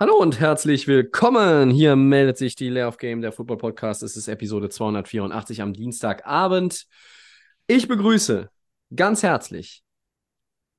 [0.00, 1.70] Hallo und herzlich willkommen.
[1.70, 4.02] Hier meldet sich die Layoff Game, der Football Podcast.
[4.02, 6.86] Es ist Episode 284 am Dienstagabend.
[7.66, 8.48] Ich begrüße
[8.96, 9.82] ganz herzlich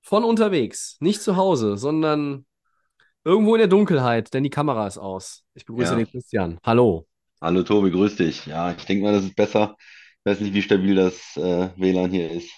[0.02, 2.46] von unterwegs, nicht zu Hause, sondern
[3.24, 5.44] irgendwo in der Dunkelheit, denn die Kamera ist aus.
[5.54, 5.98] Ich begrüße Ja.
[5.98, 6.58] den Christian.
[6.64, 7.08] Hallo.
[7.40, 8.48] Hallo Tobi, grüß dich.
[8.48, 9.76] Ja, ich denke mal, das ist besser.
[10.24, 12.50] Ich weiß nicht, wie stabil das äh, WLAN hier ist.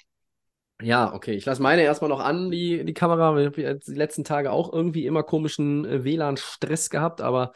[0.82, 1.34] Ja, okay.
[1.34, 3.36] Ich lasse meine erstmal noch an, die, die Kamera.
[3.36, 7.54] Wir haben jetzt die letzten Tage auch irgendwie immer komischen äh, WLAN-Stress gehabt, aber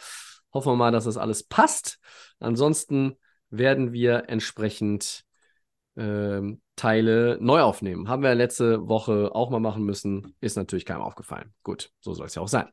[0.53, 1.99] hoffen wir mal, dass das alles passt.
[2.39, 3.17] Ansonsten
[3.49, 5.23] werden wir entsprechend
[5.97, 8.07] ähm, Teile neu aufnehmen.
[8.07, 10.35] Haben wir letzte Woche auch mal machen müssen.
[10.39, 11.53] Ist natürlich keinem aufgefallen.
[11.63, 12.67] Gut, so soll es ja auch sein.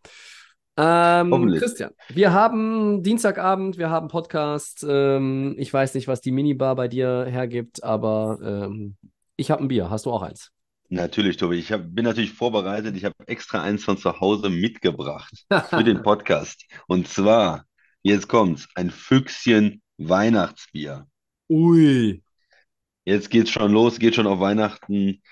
[0.76, 1.54] Ähm.
[1.58, 4.84] Christian, wir haben Dienstagabend, wir haben Podcast.
[4.88, 8.96] Ähm, ich weiß nicht, was die Minibar bei dir hergibt, aber ähm,
[9.36, 9.90] ich habe ein Bier.
[9.90, 10.50] Hast du auch eins?
[10.88, 11.56] Natürlich, Tobi.
[11.56, 12.96] Ich hab, bin natürlich vorbereitet.
[12.96, 15.32] Ich habe extra eins von zu Hause mitgebracht
[15.68, 16.64] für den Podcast.
[16.86, 17.64] Und zwar,
[18.02, 21.06] jetzt kommt's, ein Füchschen Weihnachtsbier.
[21.48, 22.22] Ui.
[23.04, 25.22] Jetzt geht's schon los, geht schon auf Weihnachten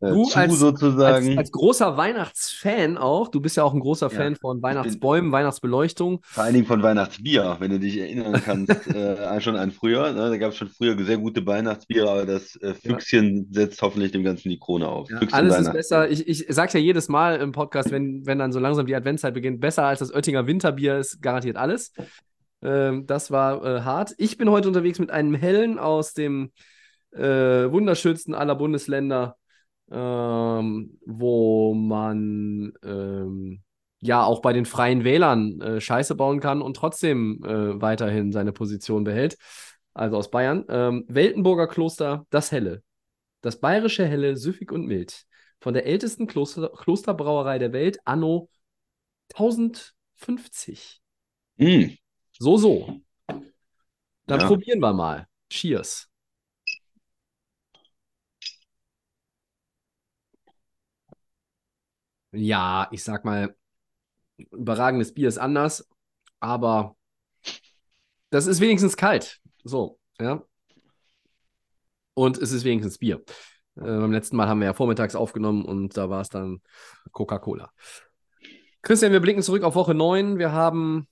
[0.00, 1.28] äh, Du zu als- sozusagen.
[1.30, 5.32] Als, als großer Weihnachtsfan auch, du bist ja auch ein großer Ja, Fan von Weihnachtsbäumen,
[5.32, 6.20] Weihnachtsbeleuchtung.
[6.22, 10.12] Vor allen Dingen von Weihnachtsbier, wenn du dich erinnern kannst, äh, schon an früher.
[10.12, 10.30] Ne?
[10.30, 14.22] Da gab es schon früher sehr gute Weihnachtsbiere, aber das äh, Füchschen setzt hoffentlich dem
[14.24, 15.08] Ganzen die Krone auf.
[15.10, 15.72] Ja, alles ist Weihnachtsbier.
[15.72, 16.10] besser.
[16.10, 19.34] Ich, ich sag's ja jedes Mal im Podcast, wenn, wenn dann so langsam die Adventszeit
[19.34, 21.92] beginnt, besser als das Oettinger Winterbier ist garantiert alles.
[22.62, 24.14] Ähm, das war äh, hart.
[24.18, 26.50] Ich bin heute unterwegs mit einem hellen aus dem
[27.12, 27.20] äh,
[27.70, 29.36] wunderschönsten aller Bundesländer,
[29.90, 33.62] ähm, wo man ähm,
[34.00, 38.52] ja auch bei den Freien Wählern äh, Scheiße bauen kann und trotzdem äh, weiterhin seine
[38.52, 39.36] Position behält.
[39.94, 40.64] Also aus Bayern.
[40.68, 42.82] Ähm, Weltenburger Kloster, das Helle.
[43.42, 45.24] Das bayerische Helle, süffig und mild.
[45.60, 48.48] Von der ältesten Kloster Klosterbrauerei der Welt, anno
[49.34, 51.02] 1050.
[51.58, 51.96] Mm,
[52.40, 53.00] So, so.
[54.28, 54.46] Dann Ja.
[54.46, 55.26] probieren wir mal.
[55.50, 56.08] Cheers.
[62.36, 63.56] Ja, ich sag mal,
[64.36, 65.88] überragendes Bier ist anders,
[66.38, 66.96] aber
[68.30, 69.40] das ist wenigstens kalt.
[69.64, 70.42] So, ja.
[72.14, 73.22] Und es ist wenigstens Bier.
[73.76, 76.60] Äh, beim letzten Mal haben wir ja vormittags aufgenommen und da war es dann
[77.12, 77.72] Coca-Cola.
[78.82, 80.38] Christian, wir blicken zurück auf Woche 9.
[80.38, 81.08] Wir haben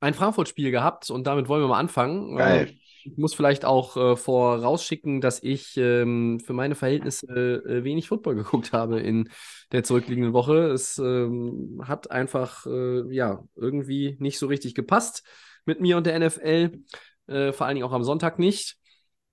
[0.00, 2.36] ein Frankfurt-Spiel gehabt und damit wollen wir mal anfangen.
[2.36, 2.78] geil.
[3.12, 8.34] Ich muss vielleicht auch äh, vorausschicken, dass ich ähm, für meine Verhältnisse äh, wenig Football
[8.36, 9.28] geguckt habe in
[9.72, 10.68] der zurückliegenden Woche.
[10.68, 15.24] Es ähm, hat einfach äh, ja irgendwie nicht so richtig gepasst
[15.64, 16.82] mit mir und der NFL,
[17.26, 18.76] äh, vor allen Dingen auch am Sonntag nicht.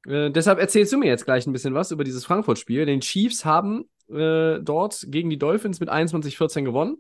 [0.07, 2.85] Äh, deshalb erzählst du mir jetzt gleich ein bisschen was über dieses Frankfurt-Spiel.
[2.85, 6.97] Den Chiefs haben äh, dort gegen die Dolphins mit 21-14 gewonnen.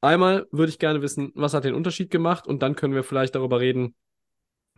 [0.00, 3.34] Einmal würde ich gerne wissen, was hat den Unterschied gemacht und dann können wir vielleicht
[3.34, 3.94] darüber reden,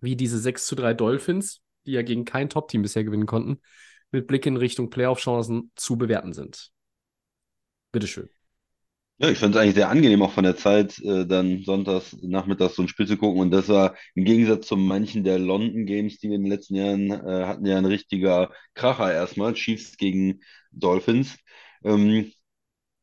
[0.00, 3.60] wie diese 6 zu 3 Dolphins, die ja gegen kein Top-Team bisher gewinnen konnten,
[4.10, 6.70] mit Blick in Richtung Playoff-Chancen zu bewerten sind.
[7.92, 8.28] Bitteschön.
[9.20, 12.76] Ja, ich fand es eigentlich sehr angenehm, auch von der Zeit, äh, dann sonntags nachmittags
[12.76, 13.41] so ein Spiel zu gucken.
[13.41, 16.76] Und das war im Gegensatz zu manchen der London Games, die wir in den letzten
[16.76, 19.54] Jahren äh, hatten, ja ein richtiger Kracher erstmal.
[19.54, 21.36] Chiefs gegen Dolphins.
[21.84, 22.30] Ähm,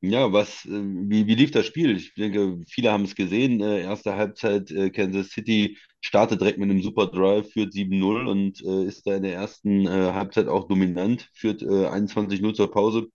[0.10, 1.96] ja, was, äh, wie, wie lief das Spiel?
[1.98, 3.62] Ich denke, viele haben es gesehen.
[3.62, 8.62] Äh, erste Halbzeit, äh, Kansas City startet direkt mit einem Super Drive, führt 7-0 und
[8.64, 13.08] äh, ist da in der ersten äh, Halbzeit auch dominant, führt äh, 21-0 zur Pause.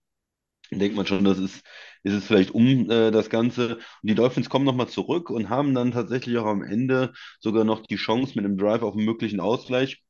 [0.71, 1.63] Denkt man schon, das ist,
[2.03, 3.75] ist es vielleicht um das Ganze.
[3.77, 7.85] Und die Dolphins kommen nochmal zurück und haben dann tatsächlich auch am Ende sogar noch
[7.85, 10.01] die Chance mit einem Drive auf einen möglichen Ausgleich.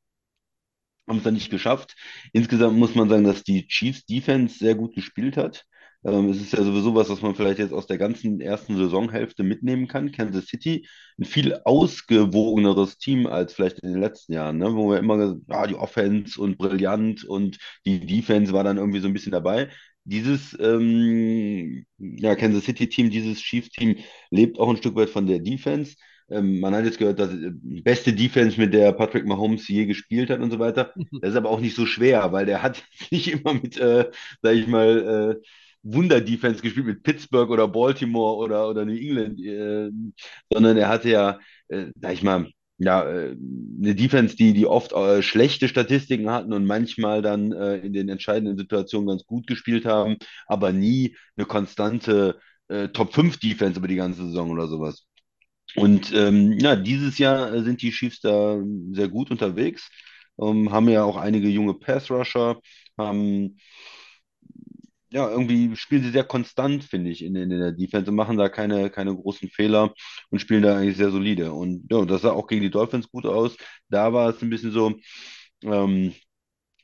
[1.08, 1.96] Haben es dann nicht geschafft.
[2.32, 5.64] Insgesamt muss man sagen, dass die Chiefs Defense sehr gut gespielt hat.
[6.04, 9.42] Ähm, es ist ja sowieso was, was man vielleicht jetzt aus der ganzen ersten Saisonhälfte
[9.44, 10.10] mitnehmen kann.
[10.12, 10.86] Kansas City,
[11.18, 14.74] ein viel ausgewogeneres Team als vielleicht in den letzten Jahren, ne?
[14.74, 19.00] wo wir immer gesagt ja, die Offense und brillant und die Defense war dann irgendwie
[19.00, 19.68] so ein bisschen dabei.
[20.04, 23.98] Dieses ähm, ja, Kansas City-Team, dieses Chiefs-Team
[24.30, 25.94] lebt auch ein Stück weit von der Defense.
[26.28, 30.30] Ähm, man hat jetzt gehört, dass äh, beste Defense, mit der Patrick Mahomes je gespielt
[30.30, 30.92] hat und so weiter.
[31.20, 34.10] Das ist aber auch nicht so schwer, weil der hat nicht immer mit, äh,
[34.42, 35.46] sag ich mal, äh,
[35.82, 39.90] Wunder-Defense gespielt mit Pittsburgh oder Baltimore oder, oder New England, äh,
[40.52, 41.38] sondern er hatte ja
[41.68, 42.48] äh, sag ich mal,
[42.78, 43.36] ja, äh,
[43.80, 48.08] eine Defense, die, die oft äh, schlechte Statistiken hatten und manchmal dann äh, in den
[48.08, 53.88] entscheidenden Situationen ganz gut gespielt haben, aber nie eine konstante äh, Top 5 Defense über
[53.88, 55.06] die ganze Saison oder sowas.
[55.76, 58.58] Und ähm, ja, dieses Jahr äh, sind die Chiefs da
[58.92, 59.88] sehr gut unterwegs,
[60.40, 62.60] ähm, haben ja auch einige junge Pass-Rusher,
[62.98, 63.56] haben
[65.12, 68.48] ja, irgendwie spielen sie sehr konstant, finde ich, in, in der Defense und machen da
[68.48, 69.92] keine, keine großen Fehler
[70.30, 71.52] und spielen da eigentlich sehr solide.
[71.52, 73.56] Und ja, das sah auch gegen die Dolphins gut aus.
[73.88, 74.94] Da war es ein bisschen so,
[75.64, 76.14] ähm,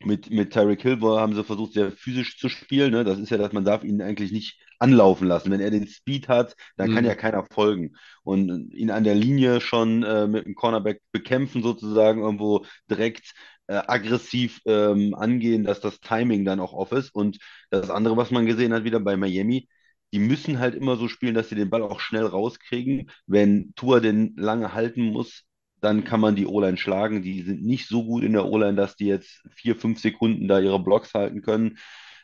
[0.04, 2.92] mit, mit Tyreek Hill haben sie versucht, sehr physisch zu spielen.
[2.92, 3.04] Ne?
[3.04, 5.50] Das ist ja, dass man darf ihn eigentlich nicht anlaufen lassen.
[5.50, 6.94] Wenn er den Speed hat, dann mhm.
[6.94, 7.96] kann ja keiner folgen.
[8.22, 13.32] Und ihn an der Linie schon äh, mit dem Cornerback bekämpfen, sozusagen, irgendwo direkt
[13.68, 17.10] äh, aggressiv ähm, angehen, dass das Timing dann auch off ist.
[17.14, 17.38] Und
[17.70, 19.68] das andere, was man gesehen hat, wieder bei Miami,
[20.12, 23.10] die müssen halt immer so spielen, dass sie den Ball auch schnell rauskriegen.
[23.26, 25.44] Wenn Tua den lange halten muss,
[25.80, 27.22] dann kann man die O-Line schlagen.
[27.22, 30.58] Die sind nicht so gut in der O-Line, dass die jetzt vier, fünf Sekunden da
[30.60, 31.78] ihre Blocks halten können.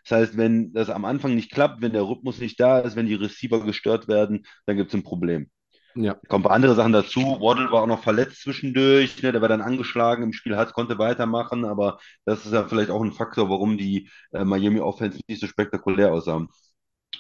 [0.05, 3.07] Das heißt, wenn das am Anfang nicht klappt, wenn der Rhythmus nicht da ist, wenn
[3.07, 5.51] die Receiver gestört werden, dann gibt es ein Problem.
[5.97, 6.17] Ja.
[6.29, 7.21] Ein paar andere Sachen dazu.
[7.41, 9.31] Waddle war auch noch verletzt zwischendurch, ne?
[9.31, 13.03] der war dann angeschlagen im Spiel, hat, konnte weitermachen, aber das ist ja vielleicht auch
[13.03, 16.47] ein Faktor, warum die äh, Miami Offense nicht so spektakulär aussah.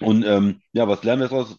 [0.01, 1.57] Und ähm, ja, was lernen wir daraus?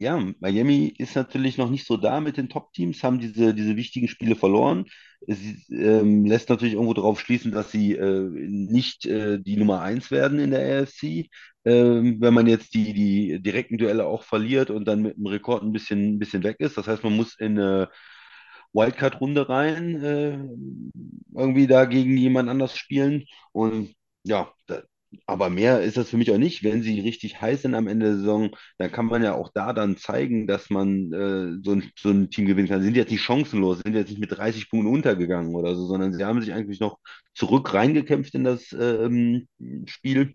[0.00, 4.08] Ja, Miami ist natürlich noch nicht so da mit den Top-Teams, haben diese, diese wichtigen
[4.08, 4.86] Spiele verloren.
[5.26, 5.38] Es
[5.70, 10.38] ähm, lässt natürlich irgendwo darauf schließen, dass sie äh, nicht äh, die Nummer eins werden
[10.38, 11.28] in der AFC.
[11.66, 15.62] Ähm, wenn man jetzt die, die direkten Duelle auch verliert und dann mit dem Rekord
[15.62, 16.78] ein bisschen, ein bisschen weg ist.
[16.78, 17.90] Das heißt, man muss in eine
[18.72, 20.38] Wildcard-Runde rein, äh,
[21.34, 23.26] irgendwie da gegen jemand anders spielen.
[23.52, 23.94] Und
[24.24, 24.82] ja, da,
[25.26, 26.62] aber mehr ist das für mich auch nicht.
[26.62, 29.72] Wenn sie richtig heiß sind am Ende der Saison, dann kann man ja auch da
[29.72, 32.80] dann zeigen, dass man äh, so, ein, so ein Team gewinnen kann.
[32.80, 36.12] Sie sind jetzt nicht chancenlos, sind jetzt nicht mit 30 Punkten untergegangen oder so, sondern
[36.12, 36.98] sie haben sich eigentlich noch
[37.34, 39.08] zurück reingekämpft in das äh,
[39.86, 40.34] Spiel.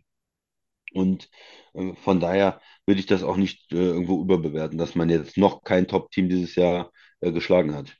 [0.94, 1.30] Und
[1.74, 5.63] äh, von daher würde ich das auch nicht äh, irgendwo überbewerten, dass man jetzt noch
[5.63, 6.92] kein Top-Team dieses Jahr
[7.22, 7.98] äh, geschlagen hat.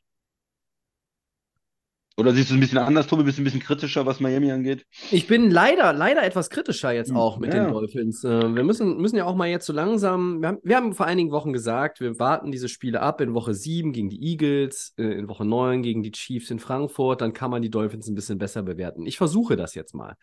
[2.18, 3.24] Oder siehst du es ein bisschen anders, Tobi?
[3.24, 4.86] Bist du ein bisschen kritischer, was Miami angeht?
[5.12, 7.66] Ich bin leider, leider etwas kritischer jetzt hm, auch mit ja.
[7.66, 8.24] den Dolphins.
[8.24, 11.08] Äh, wir müssen, müssen ja auch mal jetzt so langsam, wir haben, wir haben vor
[11.08, 15.04] einigen Wochen gesagt, wir warten diese Spiele ab in Woche 7 gegen die Eagles, äh,
[15.04, 18.38] in Woche 9 gegen die Chiefs in Frankfurt, dann kann man die Dolphins ein bisschen
[18.38, 19.06] besser bewerten.
[19.06, 20.16] Ich versuche das jetzt mal.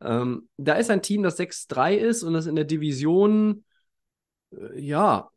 [0.00, 3.64] Ähm, da ist ein Team, das 6-3 ist und das in der Division,
[4.52, 5.30] äh, ja,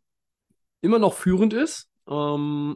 [0.82, 1.90] immer noch führend ist.
[2.08, 2.76] Ähm,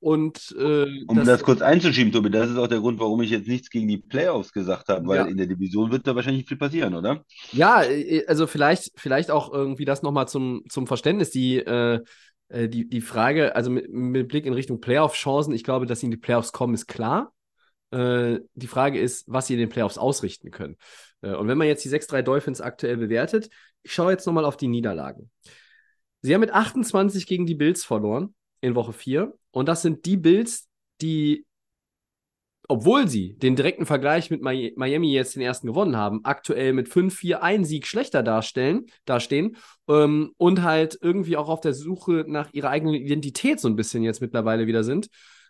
[0.00, 3.30] und, äh, um das, das, kurz einzuschieben, Tobi, das ist auch der Grund, warum ich
[3.30, 5.24] jetzt nichts gegen die Playoffs gesagt habe, weil ja.
[5.26, 7.24] in der Division wird da wahrscheinlich viel passieren, oder?
[7.52, 11.30] Ja, äh, also vielleicht, vielleicht auch irgendwie das nochmal zum, zum Verständnis.
[11.30, 12.00] Die, äh,
[12.48, 16.06] äh, die, die Frage, also mit, mit Blick in Richtung Playoff-Chancen, ich glaube, dass sie
[16.06, 17.32] in die Playoffs kommen, ist klar.
[17.90, 20.76] Äh, die Frage ist, was sie in den Playoffs ausrichten können.
[21.22, 23.50] Äh, und wenn man jetzt die 6-3 Dolphins aktuell bewertet,
[23.82, 25.30] ich schaue jetzt nochmal auf die Niederlagen.
[26.22, 28.34] Sie haben mit 28 gegen die Bills verloren
[28.66, 29.32] in Woche 4.
[29.50, 30.68] Und das sind die Bills,
[31.00, 31.46] die,
[32.68, 37.36] obwohl sie den direkten Vergleich mit Miami jetzt den ersten gewonnen haben, aktuell mit 5-4
[37.42, 39.56] ein Sieg schlechter darstellen, dastehen
[39.88, 44.02] ähm, und halt irgendwie auch auf der Suche nach ihrer eigenen Identität so ein bisschen
[44.02, 45.08] jetzt mittlerweile wieder sind.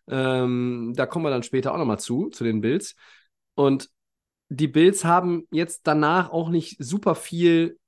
[0.08, 2.94] Ähm, da kommen wir dann später auch nochmal zu, zu den Bills.
[3.54, 3.88] Und
[4.48, 7.78] die Bills haben jetzt danach auch nicht super viel,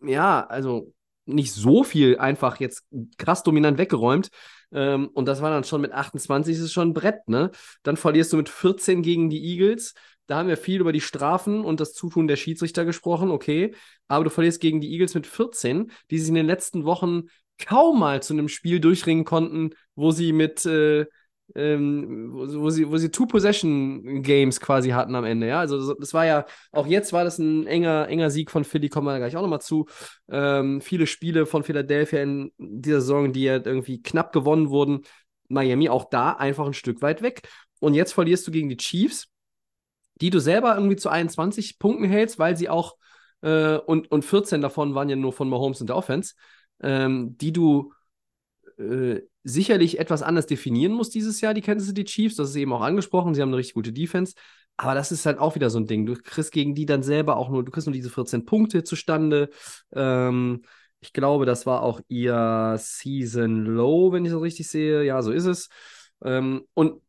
[0.00, 0.92] ja, also
[1.24, 2.84] nicht so viel einfach jetzt
[3.18, 4.28] krass dominant weggeräumt.
[4.72, 7.50] Ähm, und das war dann schon mit 28, das ist schon ein Brett, ne?
[7.82, 9.94] Dann verlierst du mit 14 gegen die Eagles.
[10.26, 13.74] Da haben wir viel über die Strafen und das Zutun der Schiedsrichter gesprochen, okay.
[14.08, 17.24] Aber du verlierst gegen die Eagles mit 14, die sich in den letzten Wochen
[17.58, 21.06] kaum mal zu einem Spiel durchringen konnten, wo sie mit äh,
[21.54, 25.60] ähm, wo, wo, sie, wo sie Two-Possession-Games quasi hatten am Ende, ja.
[25.60, 29.06] Also das war ja, auch jetzt war das ein enger, enger Sieg von Philly, kommen
[29.06, 29.86] wir gleich auch nochmal zu.
[30.30, 35.02] Ähm, viele Spiele von Philadelphia in dieser Saison, die ja irgendwie knapp gewonnen wurden.
[35.48, 37.48] Miami auch da einfach ein Stück weit weg.
[37.80, 39.28] Und jetzt verlierst du gegen die Chiefs,
[40.20, 42.96] die du selber irgendwie zu 21 Punkten hältst, weil sie auch,
[43.42, 46.34] äh, und, und 14 davon waren ja nur von Mahomes und der Offense,
[46.80, 47.92] ähm, die du
[48.78, 52.36] äh, sicherlich etwas anders definieren muss dieses Jahr, die Kansas City Chiefs.
[52.36, 53.34] Das ist eben auch angesprochen.
[53.34, 54.34] Sie haben eine richtig gute Defense.
[54.76, 56.06] Aber das ist halt auch wieder so ein Ding.
[56.06, 59.50] Du kriegst gegen die dann selber auch nur, du kriegst nur diese 14 Punkte zustande.
[59.92, 60.62] Ähm,
[61.00, 65.04] ich glaube, das war auch ihr Season Low, wenn ich das richtig sehe.
[65.04, 65.68] Ja, so ist es.
[66.24, 67.02] Ähm, und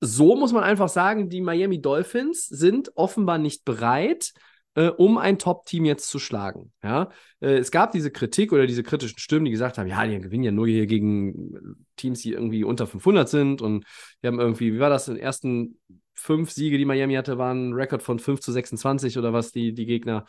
[0.00, 4.32] so muss man einfach sagen, die Miami Dolphins sind offenbar nicht bereit,
[4.78, 6.72] äh, um ein Top-Team jetzt zu schlagen.
[6.84, 7.10] Ja?
[7.40, 10.44] Äh, es gab diese Kritik oder diese kritischen Stimmen, die gesagt haben, ja, die gewinnen
[10.44, 13.84] ja nur hier gegen Teams, die irgendwie unter 500 sind und
[14.20, 15.80] wir haben irgendwie, wie war das, in den ersten
[16.14, 19.72] fünf Siege, die Miami hatte, waren ein Rekord von 5 zu 26 oder was, die,
[19.72, 20.26] die Gegner.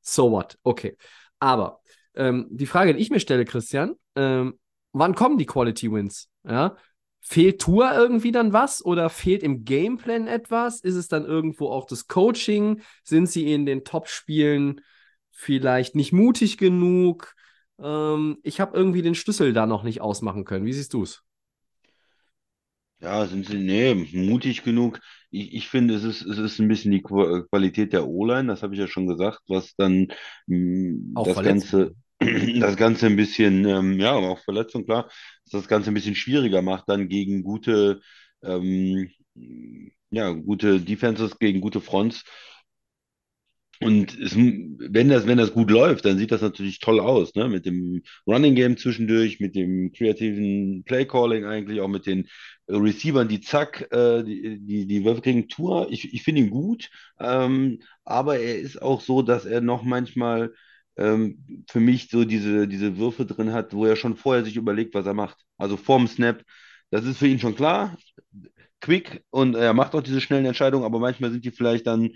[0.00, 0.56] So what?
[0.62, 0.96] Okay.
[1.38, 1.80] Aber
[2.14, 4.58] ähm, die Frage, die ich mir stelle, Christian, ähm,
[4.92, 6.30] wann kommen die Quality Wins?
[6.44, 6.74] Ja?
[7.22, 10.80] Fehlt Tour irgendwie dann was oder fehlt im Gameplan etwas?
[10.80, 12.82] Ist es dann irgendwo auch das Coaching?
[13.04, 14.80] Sind sie in den Top-Spielen
[15.30, 17.34] vielleicht nicht mutig genug?
[17.78, 20.64] Ähm, ich habe irgendwie den Schlüssel da noch nicht ausmachen können.
[20.66, 21.22] Wie siehst du es?
[23.00, 25.00] Ja, sind sie, nee, mutig genug.
[25.30, 28.74] Ich, ich finde, es ist, es ist ein bisschen die Qualität der O-Line, das habe
[28.74, 30.08] ich ja schon gesagt, was dann
[30.46, 35.08] mh, das Ganze, das Ganze ein bisschen, ähm, ja, auch Verletzung, klar,
[35.54, 38.00] das Ganze ein bisschen schwieriger macht, dann gegen gute,
[38.42, 39.10] ähm,
[40.10, 42.24] ja, gute Defenses, gegen gute Fronts.
[43.82, 47.48] Und es, wenn das, wenn das gut läuft, dann sieht das natürlich toll aus, ne?
[47.48, 52.28] Mit dem Running Game zwischendurch, mit dem kreativen Play Calling eigentlich, auch mit den
[52.68, 55.88] Receivern, die zack, äh, die, die, die Würfe kriegen Tour.
[55.90, 60.52] Ich, ich finde ihn gut, ähm, aber er ist auch so, dass er noch manchmal
[61.00, 64.94] ähm, für mich so diese, diese Würfe drin hat, wo er schon vorher sich überlegt,
[64.94, 65.38] was er macht.
[65.58, 66.44] Also vorm Snap,
[66.90, 67.98] das ist für ihn schon klar,
[68.80, 72.10] quick und er macht auch diese schnellen Entscheidungen, aber manchmal sind die vielleicht dann,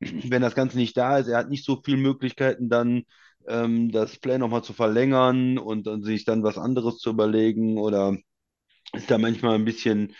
[0.00, 3.04] wenn das Ganze nicht da ist, er hat nicht so viele Möglichkeiten dann
[3.48, 8.16] ähm, das Play nochmal zu verlängern und, und sich dann was anderes zu überlegen oder
[8.94, 10.14] ist da manchmal ein bisschen,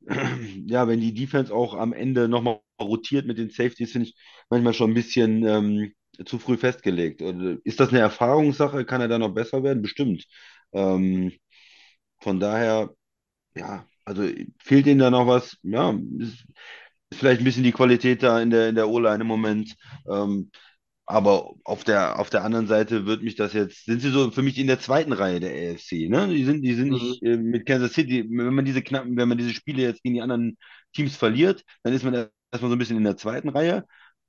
[0.66, 4.16] ja, wenn die Defense auch am Ende nochmal rotiert mit den Safeties, finde ich
[4.50, 5.92] manchmal schon ein bisschen ähm,
[6.24, 7.20] zu früh festgelegt.
[7.64, 8.84] Ist das eine Erfahrungssache?
[8.84, 9.82] Kann er da noch besser werden?
[9.82, 10.24] Bestimmt.
[10.72, 11.32] Ähm,
[12.20, 12.90] von daher,
[13.56, 14.24] ja, also
[14.62, 15.58] fehlt ihnen da noch was?
[15.62, 16.46] Ja, ist,
[17.10, 19.74] ist vielleicht ein bisschen die Qualität da in der, in der O-Line im Moment.
[20.10, 20.50] Ähm,
[21.06, 24.42] aber auf der, auf der anderen Seite wird mich das jetzt, sind sie so für
[24.42, 26.28] mich in der zweiten Reihe der AFC, ne?
[26.28, 27.28] Die sind, die sind nicht Mhm.
[27.28, 30.22] äh, mit Kansas City, wenn man diese knappen, wenn man diese Spiele jetzt gegen die
[30.22, 30.58] anderen
[30.94, 33.84] Teams verliert, dann ist man erstmal so ein bisschen in der zweiten Reihe.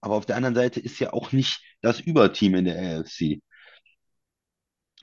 [0.08, 3.42] Aber auf der anderen Seite ist ja auch nicht das Überteam in der AFC.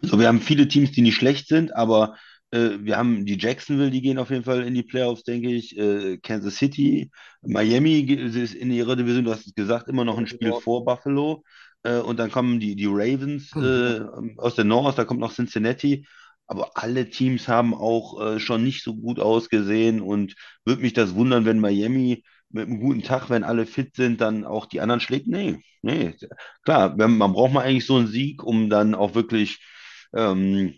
[0.03, 2.17] So, wir haben viele Teams, die nicht schlecht sind, aber
[2.51, 5.77] äh, wir haben die Jacksonville, die gehen auf jeden Fall in die Playoffs, denke ich.
[5.79, 7.11] Äh, Kansas City,
[7.43, 10.63] Miami ge- ist in ihrer Division, du hast es gesagt, immer noch ein Spiel Baltimore.
[10.63, 11.45] vor Buffalo.
[11.85, 14.01] Äh, und dann kommen die, die Ravens äh,
[14.37, 16.07] aus der North, da kommt noch Cincinnati.
[16.47, 20.35] Aber alle Teams haben auch äh, schon nicht so gut ausgesehen und
[20.67, 22.23] würde mich das wundern, wenn Miami
[22.55, 25.27] mit einem guten Tag, wenn alle fit sind, dann auch die anderen schlägt.
[25.27, 26.15] Nee, nee.
[26.65, 29.61] Klar, man braucht mal eigentlich so einen Sieg, um dann auch wirklich
[30.15, 30.75] ähm,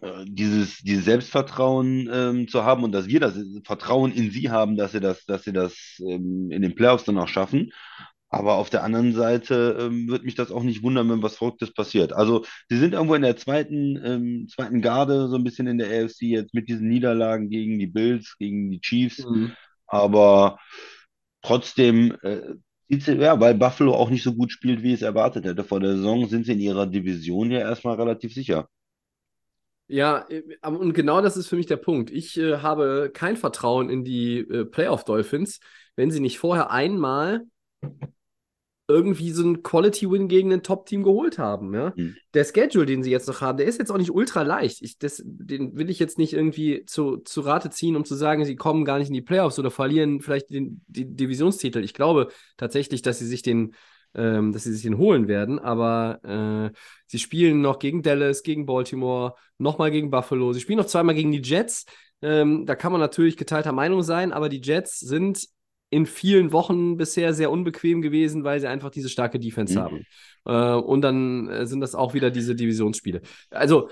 [0.00, 3.34] äh, dieses, dieses Selbstvertrauen ähm, zu haben und dass wir das
[3.64, 7.18] Vertrauen in sie haben, dass sie das, dass sie das ähm, in den Playoffs dann
[7.18, 7.70] auch schaffen.
[8.28, 11.74] Aber auf der anderen Seite ähm, wird mich das auch nicht wundern, wenn was Verrücktes
[11.74, 12.14] passiert.
[12.14, 15.88] Also sie sind irgendwo in der zweiten, ähm, zweiten Garde, so ein bisschen in der
[16.04, 19.26] AFC jetzt mit diesen Niederlagen gegen die Bills, gegen die Chiefs.
[19.26, 19.52] Mhm.
[19.92, 20.58] Aber
[21.42, 22.54] trotzdem, äh,
[22.88, 26.28] ja, weil Buffalo auch nicht so gut spielt, wie es erwartet hätte vor der Saison,
[26.28, 28.68] sind sie in ihrer Division ja erstmal relativ sicher.
[29.88, 32.10] Ja, äh, und genau das ist für mich der Punkt.
[32.10, 35.60] Ich äh, habe kein Vertrauen in die äh, Playoff Dolphins,
[35.96, 37.42] wenn sie nicht vorher einmal
[38.92, 41.74] irgendwie so einen Quality-Win gegen ein Top-Team geholt haben.
[41.74, 41.92] Ja?
[41.96, 42.16] Mhm.
[42.34, 44.82] Der Schedule, den sie jetzt noch haben, der ist jetzt auch nicht ultra leicht.
[44.82, 48.44] Ich, das, den will ich jetzt nicht irgendwie zu, zu Rate ziehen, um zu sagen,
[48.44, 51.82] sie kommen gar nicht in die Playoffs oder verlieren vielleicht den, den Divisionstitel.
[51.82, 53.74] Ich glaube tatsächlich, dass sie sich den,
[54.14, 56.20] ähm, dass sie sich den holen werden, aber
[56.72, 60.52] äh, sie spielen noch gegen Dallas, gegen Baltimore, nochmal gegen Buffalo.
[60.52, 61.86] Sie spielen noch zweimal gegen die Jets.
[62.20, 65.48] Ähm, da kann man natürlich geteilter Meinung sein, aber die Jets sind
[65.92, 69.82] in vielen Wochen bisher sehr unbequem gewesen, weil sie einfach diese starke Defense Mhm.
[69.82, 70.06] haben.
[70.46, 73.20] Äh, und dann äh, sind das auch wieder diese Divisionsspiele.
[73.50, 73.88] Also,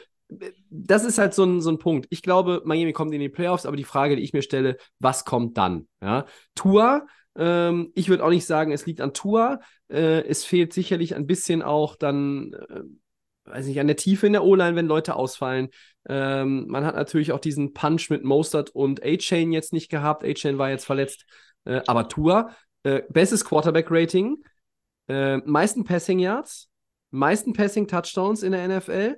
[0.71, 2.07] das ist halt so ein, so ein Punkt.
[2.11, 5.25] Ich glaube, Miami kommt in die Playoffs, aber die Frage, die ich mir stelle, was
[5.25, 5.89] kommt dann?
[6.01, 6.25] Ja?
[6.55, 9.61] Tour, ähm, ich würde auch nicht sagen, es liegt an Tour.
[9.89, 12.83] Äh, es fehlt sicherlich ein bisschen auch dann, äh,
[13.51, 15.69] weiß nicht, an der Tiefe in der O-Line, wenn Leute ausfallen.
[16.09, 20.25] Ähm, man hat natürlich auch diesen Punch mit Mostert und A-Chain jetzt nicht gehabt.
[20.25, 21.25] A-Chain war jetzt verletzt.
[21.65, 22.51] Äh, aber Tour,
[22.83, 24.43] äh, bestes Quarterback-Rating,
[25.09, 26.69] äh, meisten Passing Yards,
[27.11, 29.17] meisten Passing Touchdowns in der NFL.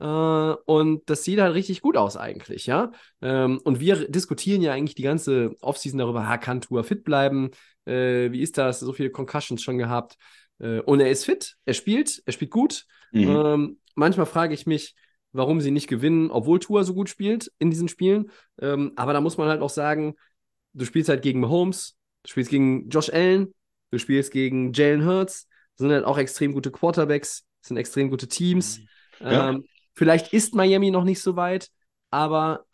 [0.00, 2.90] Äh, und das sieht halt richtig gut aus eigentlich, ja.
[3.20, 7.50] Ähm, und wir diskutieren ja eigentlich die ganze Offseason darüber, ha, kann Tour fit bleiben?
[7.84, 8.80] Äh, wie ist das?
[8.80, 10.16] So viele Concussions schon gehabt.
[10.58, 12.86] Äh, und er ist fit, er spielt, er spielt gut.
[13.12, 13.28] Mhm.
[13.28, 14.94] Ähm, manchmal frage ich mich,
[15.32, 18.30] warum sie nicht gewinnen, obwohl Tour so gut spielt in diesen Spielen.
[18.60, 20.14] Ähm, aber da muss man halt auch sagen,
[20.72, 23.54] du spielst halt gegen Mahomes, du spielst gegen Josh Allen,
[23.90, 25.48] du spielst gegen Jalen Hurts.
[25.76, 28.80] sind halt auch extrem gute Quarterbacks, sind extrem gute Teams.
[29.20, 29.50] Ja.
[29.50, 29.64] Ähm,
[29.94, 31.70] vielleicht ist Miami noch nicht so weit,
[32.10, 32.66] aber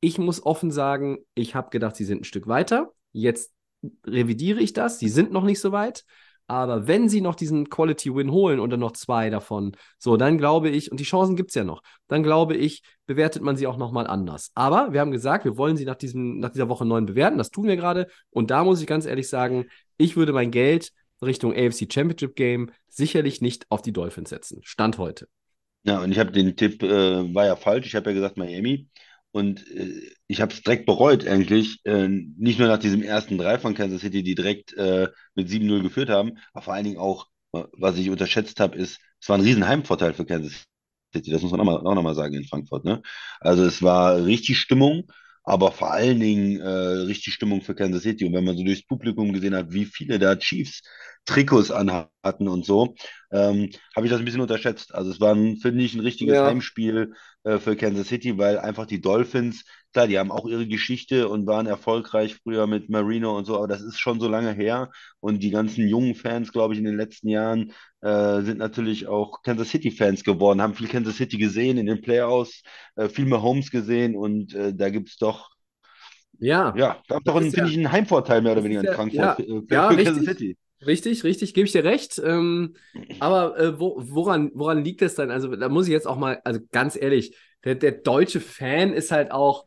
[0.00, 2.92] ich muss offen sagen, ich habe gedacht, sie sind ein Stück weiter.
[3.12, 3.52] Jetzt
[4.04, 4.98] revidiere ich das.
[4.98, 6.04] Sie sind noch nicht so weit.
[6.52, 10.36] Aber wenn sie noch diesen Quality Win holen und dann noch zwei davon, so, dann
[10.36, 13.66] glaube ich, und die Chancen gibt es ja noch, dann glaube ich, bewertet man sie
[13.66, 14.50] auch nochmal anders.
[14.54, 17.38] Aber wir haben gesagt, wir wollen sie nach, diesem, nach dieser Woche 9 bewerten.
[17.38, 18.06] Das tun wir gerade.
[18.28, 19.64] Und da muss ich ganz ehrlich sagen,
[19.96, 20.92] ich würde mein Geld
[21.22, 24.60] Richtung AFC Championship Game sicherlich nicht auf die Dolphins setzen.
[24.62, 25.28] Stand heute.
[25.84, 27.86] Ja, und ich habe den Tipp, äh, war ja falsch.
[27.86, 28.88] Ich habe ja gesagt Miami.
[29.32, 31.80] Und äh, ich habe es direkt bereut, eigentlich.
[31.84, 35.82] Äh, nicht nur nach diesem ersten Drei von Kansas City, die direkt äh, mit 7-0
[35.82, 39.42] geführt haben, aber vor allen Dingen auch, was ich unterschätzt habe, ist, es war ein
[39.42, 40.64] riesen Heimvorteil für Kansas
[41.14, 41.30] City.
[41.30, 42.84] Das muss man auch, mal, auch nochmal sagen in Frankfurt.
[42.84, 43.02] Ne?
[43.40, 45.04] Also es war richtig Stimmung,
[45.44, 48.24] aber vor allen Dingen äh, richtig Stimmung für Kansas City.
[48.24, 50.82] Und wenn man so durchs Publikum gesehen hat, wie viele da Chiefs
[51.24, 52.94] Trikots anhatten und so,
[53.30, 54.94] ähm, habe ich das ein bisschen unterschätzt.
[54.94, 56.44] Also es war, finde ich, ein richtiges Ja.
[56.44, 57.14] Heimspiel
[57.44, 61.46] äh, für Kansas City, weil einfach die Dolphins, klar, die haben auch ihre Geschichte und
[61.46, 64.90] waren erfolgreich früher mit Marino und so, aber das ist schon so lange her.
[65.20, 69.42] Und die ganzen jungen Fans, glaube ich, in den letzten Jahren äh, sind natürlich auch
[69.42, 72.62] Kansas City-Fans geworden, haben viel Kansas City gesehen in den Playoffs,
[72.96, 75.50] äh, viel mehr Homes gesehen und äh, da gibt es doch,
[76.38, 78.86] Ja, ja, gab doch, einen, ist finde ja- ich, einen Heimvorteil mehr oder weniger in
[78.86, 80.24] ja- Frankfurt ja, für, für, ja, für Kansas.
[80.24, 80.56] City.
[80.86, 82.20] Richtig, richtig, gebe ich dir recht.
[82.24, 82.74] Ähm,
[83.20, 85.30] aber äh, wo, woran, woran liegt es dann?
[85.30, 89.12] Also, da muss ich jetzt auch mal, also ganz ehrlich, der, der deutsche Fan ist
[89.12, 89.66] halt auch,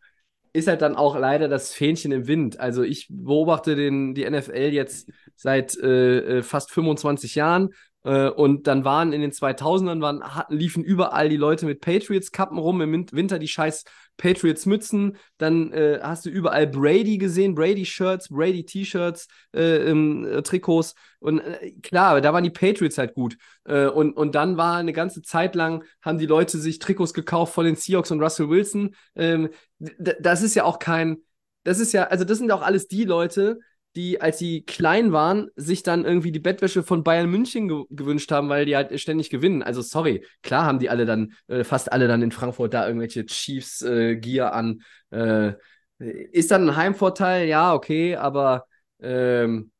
[0.53, 2.59] ist halt dann auch leider das Fähnchen im Wind.
[2.59, 7.69] Also, ich beobachte den, die NFL jetzt seit äh, äh, fast 25 Jahren.
[8.05, 12.81] Äh, und dann waren in den 2000ern waren, liefen überall die Leute mit Patriots-Kappen rum,
[12.81, 13.83] im Win- Winter die scheiß
[14.17, 15.17] Patriots-Mützen.
[15.37, 20.95] Dann äh, hast du überall Brady gesehen, Brady-Shirts, Brady-T-Shirts, äh, äh, Trikots.
[21.19, 23.37] Und äh, klar, da waren die Patriots halt gut.
[23.65, 27.53] Äh, und, und dann war eine ganze Zeit lang, haben die Leute sich Trikots gekauft
[27.53, 28.95] von den Seahawks und Russell Wilson.
[29.15, 31.17] Ähm, das ist ja auch kein,
[31.63, 33.59] das ist ja, also das sind auch alles die Leute,
[33.95, 38.31] die, als sie klein waren, sich dann irgendwie die Bettwäsche von Bayern München ge gewünscht
[38.31, 39.63] haben, weil die halt ständig gewinnen.
[39.63, 43.25] Also sorry, klar haben die alle dann, äh, fast alle dann in Frankfurt da irgendwelche
[43.25, 44.81] Chiefs-Gear an.
[45.11, 45.53] Äh,
[45.97, 48.65] ist dann ein Heimvorteil, ja, okay, aber
[48.99, 49.71] ähm,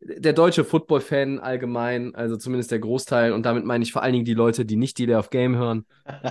[0.00, 4.24] der deutsche Football-Fan allgemein, also zumindest der Großteil, und damit meine ich vor allen Dingen
[4.24, 5.86] die Leute, die nicht die Day of Game hören.
[6.04, 6.30] Äh,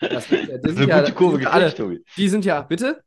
[0.00, 3.02] das, die Hast sind du ja, die sind alle, die sind ja, bitte?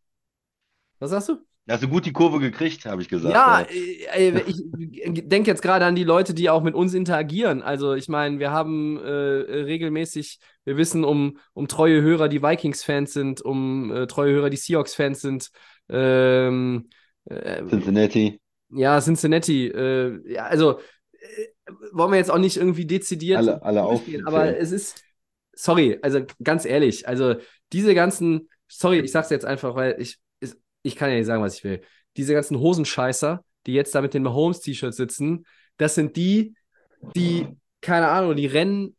[0.99, 1.37] Was sagst du?
[1.69, 3.33] Hast du gut die Kurve gekriegt, habe ich gesagt.
[3.33, 3.67] Ja, Ja.
[4.15, 4.63] äh, äh, ich
[5.27, 7.61] denke jetzt gerade an die Leute, die auch mit uns interagieren.
[7.61, 13.11] Also ich meine, wir haben äh, regelmäßig, wir wissen um, um treue Hörer, die Vikings-Fans
[13.13, 15.49] sind, um äh, treue Hörer, die Seahawks-Fans sind.
[15.89, 16.89] Ähm,
[17.25, 18.39] äh, Cincinnati.
[18.69, 19.67] ja, Cincinnati.
[19.67, 20.79] Äh, ja, also
[21.91, 24.25] wollen wir jetzt auch nicht irgendwie dezidiert Alle- alle aufzählen.
[24.25, 25.03] aber es ist,
[25.53, 27.35] sorry, also ganz ehrlich, also
[27.73, 30.17] diese ganzen, sorry, ich sag's jetzt einfach, weil ich,
[30.87, 31.81] ich kann ja nicht sagen, was ich will.
[32.15, 35.45] Diese ganzen Hosenscheißer, die jetzt da mit den Mahomes-T-Shirts sitzen,
[35.77, 36.55] das sind die,
[37.15, 37.47] die,
[37.81, 38.95] keine Ahnung, die rennen,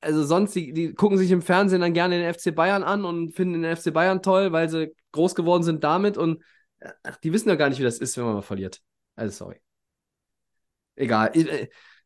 [0.00, 3.32] also sonst, die, die gucken sich im Fernsehen dann gerne den FC Bayern an und
[3.32, 6.42] finden den FC Bayern toll, weil sie groß geworden sind damit und
[7.02, 8.80] ach, die wissen ja gar nicht, wie das ist, wenn man mal verliert.
[9.16, 9.60] Also sorry.
[10.94, 11.30] Egal.
[11.34, 11.48] Ich,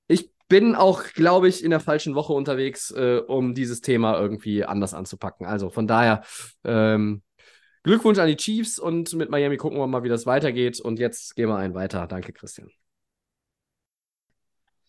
[0.06, 4.64] ich bin auch, glaube ich, in der falschen Woche unterwegs, äh, um dieses Thema irgendwie
[4.64, 5.46] anders anzupacken.
[5.46, 6.22] Also von daher,
[6.64, 7.22] ähm,
[7.84, 10.80] Glückwunsch an die Chiefs und mit Miami gucken wir mal, wie das weitergeht.
[10.80, 12.06] Und jetzt gehen wir einen weiter.
[12.06, 12.70] Danke, Christian.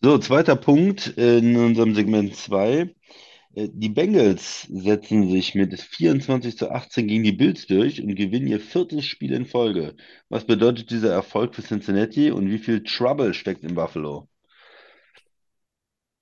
[0.01, 2.93] So, zweiter Punkt in unserem Segment 2.
[3.57, 8.59] Die Bengals setzen sich mit 24 zu 18 gegen die Bills durch und gewinnen ihr
[8.59, 9.95] viertes Spiel in Folge.
[10.27, 14.27] Was bedeutet dieser Erfolg für Cincinnati und wie viel Trouble steckt in Buffalo?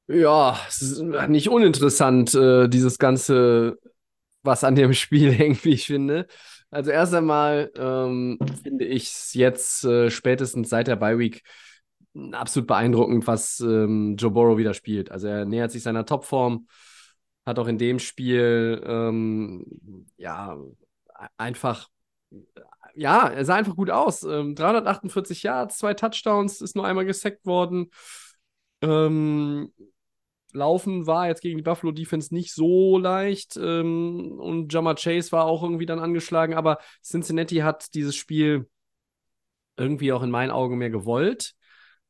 [0.07, 3.79] Ja, es ist nicht uninteressant, äh, dieses Ganze,
[4.43, 6.27] was an dem Spiel hängt, wie ich finde.
[6.73, 11.43] Also erst einmal ähm, finde ich es jetzt äh, spätestens seit der Bye Week
[12.31, 15.11] absolut beeindruckend, was ähm, Joe Burrow wieder spielt.
[15.11, 16.67] Also er nähert sich seiner Topform,
[17.45, 19.65] hat auch in dem Spiel ähm,
[20.17, 20.57] ja
[21.37, 21.89] einfach
[22.95, 24.23] ja, er sah einfach gut aus.
[24.23, 27.89] Ähm, 348 Yards, zwei Touchdowns, ist nur einmal gesackt worden.
[28.81, 29.71] Ähm,
[30.53, 35.45] Laufen war jetzt gegen die Buffalo Defense nicht so leicht ähm, und Jamar Chase war
[35.45, 38.69] auch irgendwie dann angeschlagen, aber Cincinnati hat dieses Spiel
[39.77, 41.53] irgendwie auch in meinen Augen mehr gewollt.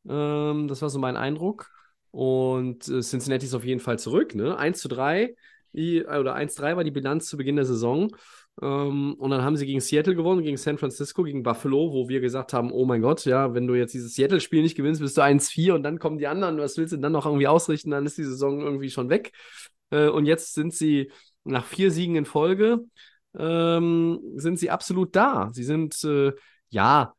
[0.07, 1.69] Ähm, das war so mein Eindruck.
[2.11, 4.55] Und äh, Cincinnati ist auf jeden Fall zurück, ne?
[4.57, 5.33] 1 zu 3
[5.73, 8.15] die, oder 1-3 war die Bilanz zu Beginn der Saison.
[8.61, 12.21] Ähm, und dann haben sie gegen Seattle gewonnen, gegen San Francisco, gegen Buffalo, wo wir
[12.21, 15.21] gesagt haben, oh mein Gott, ja, wenn du jetzt dieses Seattle-Spiel nicht gewinnst, bist du
[15.21, 18.05] 1-4 und dann kommen die anderen, was willst du denn dann noch irgendwie ausrichten, dann
[18.05, 19.31] ist die Saison irgendwie schon weg.
[19.89, 21.11] Äh, und jetzt sind sie
[21.43, 22.79] nach vier Siegen in Folge,
[23.37, 25.49] ähm, sind sie absolut da.
[25.51, 26.33] Sie sind, äh,
[26.69, 27.15] ja,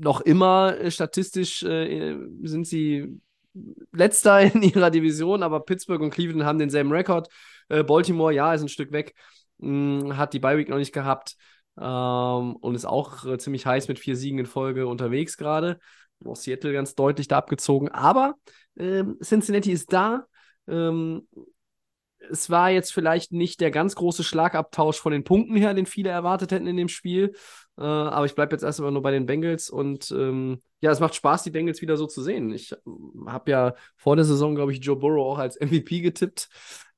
[0.00, 3.20] noch immer äh, statistisch äh, sind sie
[3.92, 7.28] letzter in ihrer Division, aber Pittsburgh und Cleveland haben denselben Rekord.
[7.68, 9.14] Äh, Baltimore, ja, ist ein Stück weg,
[9.60, 11.36] hm, hat die Bye Week noch nicht gehabt
[11.78, 15.78] ähm, und ist auch äh, ziemlich heiß mit vier Siegen in Folge unterwegs gerade.
[16.24, 17.88] Auch Seattle ganz deutlich da abgezogen.
[17.88, 18.34] Aber
[18.76, 20.26] ähm, Cincinnati ist da.
[20.68, 21.26] Ähm,
[22.30, 26.10] es war jetzt vielleicht nicht der ganz große Schlagabtausch von den Punkten her, den viele
[26.10, 27.32] erwartet hätten in dem Spiel.
[27.78, 31.14] Äh, aber ich bleibe jetzt erstmal nur bei den Bengals und ähm, ja, es macht
[31.14, 32.52] Spaß, die Bengals wieder so zu sehen.
[32.52, 32.74] Ich
[33.26, 36.48] habe ja vor der Saison, glaube ich, Joe Burrow auch als MVP getippt.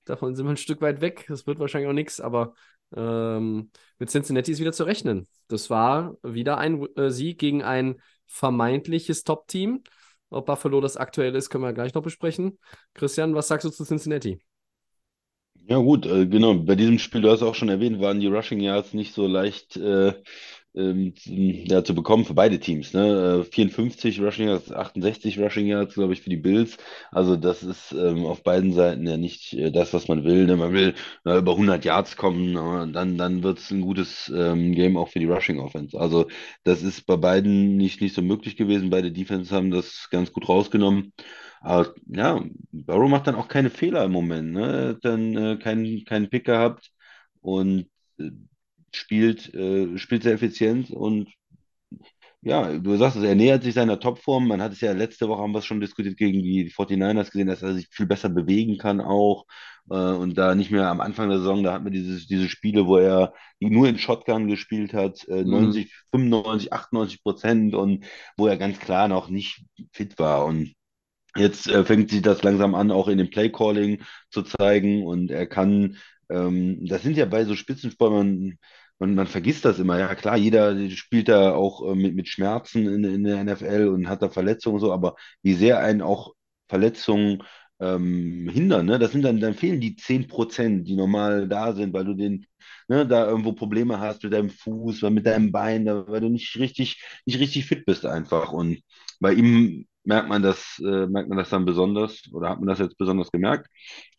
[0.05, 1.25] Davon sind wir ein Stück weit weg.
[1.29, 2.55] Das wird wahrscheinlich auch nichts, aber
[2.95, 5.29] ähm, mit Cincinnati ist wieder zu rechnen.
[5.49, 9.83] Das war wieder ein äh, Sieg gegen ein vermeintliches Top-Team.
[10.31, 12.59] Ob Buffalo das aktuell ist, können wir gleich noch besprechen.
[12.95, 14.41] Christian, was sagst du zu Cincinnati?
[15.69, 16.55] Ja, gut, äh, genau.
[16.55, 19.77] Bei diesem Spiel, du hast auch schon erwähnt, waren die Rushing Yards nicht so leicht
[19.77, 20.15] äh,
[20.75, 22.93] ähm, ja, zu bekommen für beide Teams.
[22.95, 23.45] Ne?
[23.51, 26.79] 54 äh, Rushing Yards, 68 Rushing Yards, glaube ich, für die Bills.
[27.11, 30.47] Also das ist ähm, auf beiden Seiten ja nicht äh, das, was man will.
[30.47, 30.57] Ne?
[30.57, 30.95] Man will
[31.27, 35.09] äh, über 100 Yards kommen, äh, dann, dann wird es ein gutes ähm, Game auch
[35.09, 35.99] für die Rushing Offense.
[35.99, 36.29] Also
[36.65, 38.91] das ist bei beiden nicht, nicht so möglich gewesen.
[38.91, 41.13] Beide Defense haben das ganz gut rausgenommen.
[41.61, 44.53] Aber ja, Burrow macht dann auch keine Fehler im Moment.
[44.53, 44.89] Ne?
[44.91, 46.91] Hat dann äh, keinen, keinen Pick gehabt
[47.41, 48.31] und äh,
[48.95, 51.29] spielt, äh, spielt sehr effizient und
[52.45, 54.49] ja, du sagst es, er nähert sich seiner Topform.
[54.49, 57.47] Man hat es ja letzte Woche, haben wir es schon diskutiert, gegen die 49ers gesehen,
[57.47, 59.47] dass er sich viel besser bewegen kann auch.
[59.91, 62.87] Äh, und da nicht mehr am Anfang der Saison, da hat man dieses, diese Spiele,
[62.87, 68.05] wo er nur in Shotgun gespielt hat, äh, 90, 95, 98 Prozent und
[68.37, 70.45] wo er ganz klar noch nicht fit war.
[70.45, 70.75] Und
[71.37, 75.47] Jetzt äh, fängt sich das langsam an, auch in dem Playcalling zu zeigen und er
[75.47, 75.97] kann,
[76.31, 78.59] ähm, das sind ja bei so Spitzensportlern,
[79.03, 79.99] man, man vergisst das immer.
[79.99, 84.09] Ja, klar, jeder spielt da auch äh, mit, mit Schmerzen in, in der NFL und
[84.09, 86.33] hat da Verletzungen und so, aber wie sehr einen auch
[86.69, 87.43] Verletzungen
[87.81, 88.99] ähm, hindern, ne?
[88.99, 92.47] Das sind dann, dann fehlen die 10 Prozent, die normal da sind, weil du den,
[92.89, 97.03] ne, da irgendwo Probleme hast mit deinem Fuß, mit deinem Bein, weil du nicht richtig,
[97.27, 98.53] nicht richtig fit bist einfach.
[98.53, 98.83] Und
[99.21, 102.79] bei ihm merkt man das, äh, merkt man das dann besonders oder hat man das
[102.79, 103.69] jetzt besonders gemerkt?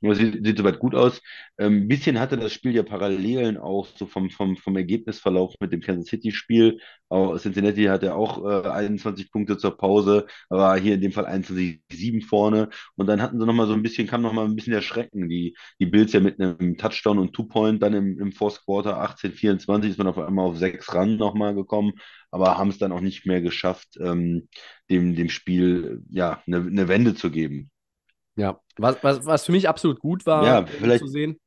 [0.03, 1.21] Aber sieht, sieht soweit gut aus.
[1.57, 5.71] Ähm, ein bisschen hatte das Spiel ja Parallelen auch so vom, vom, vom Ergebnisverlauf mit
[5.71, 6.79] dem Kansas City-Spiel.
[7.37, 12.69] Cincinnati hatte auch äh, 21 Punkte zur Pause, aber hier in dem Fall 21-7 vorne.
[12.95, 15.29] Und dann hatten sie nochmal so ein bisschen, kam nochmal ein bisschen der Schrecken.
[15.29, 19.89] Die, die Bills ja mit einem Touchdown und Two-Point dann im, im Fourth Quarter 18-24
[19.89, 21.93] ist man auf einmal auf sechs ran nochmal gekommen,
[22.31, 24.47] aber haben es dann auch nicht mehr geschafft, ähm,
[24.89, 27.69] dem, dem Spiel ja eine, eine Wende zu geben.
[28.35, 31.39] Ja, was, was, was für mich absolut gut war ja, vielleicht, zu sehen,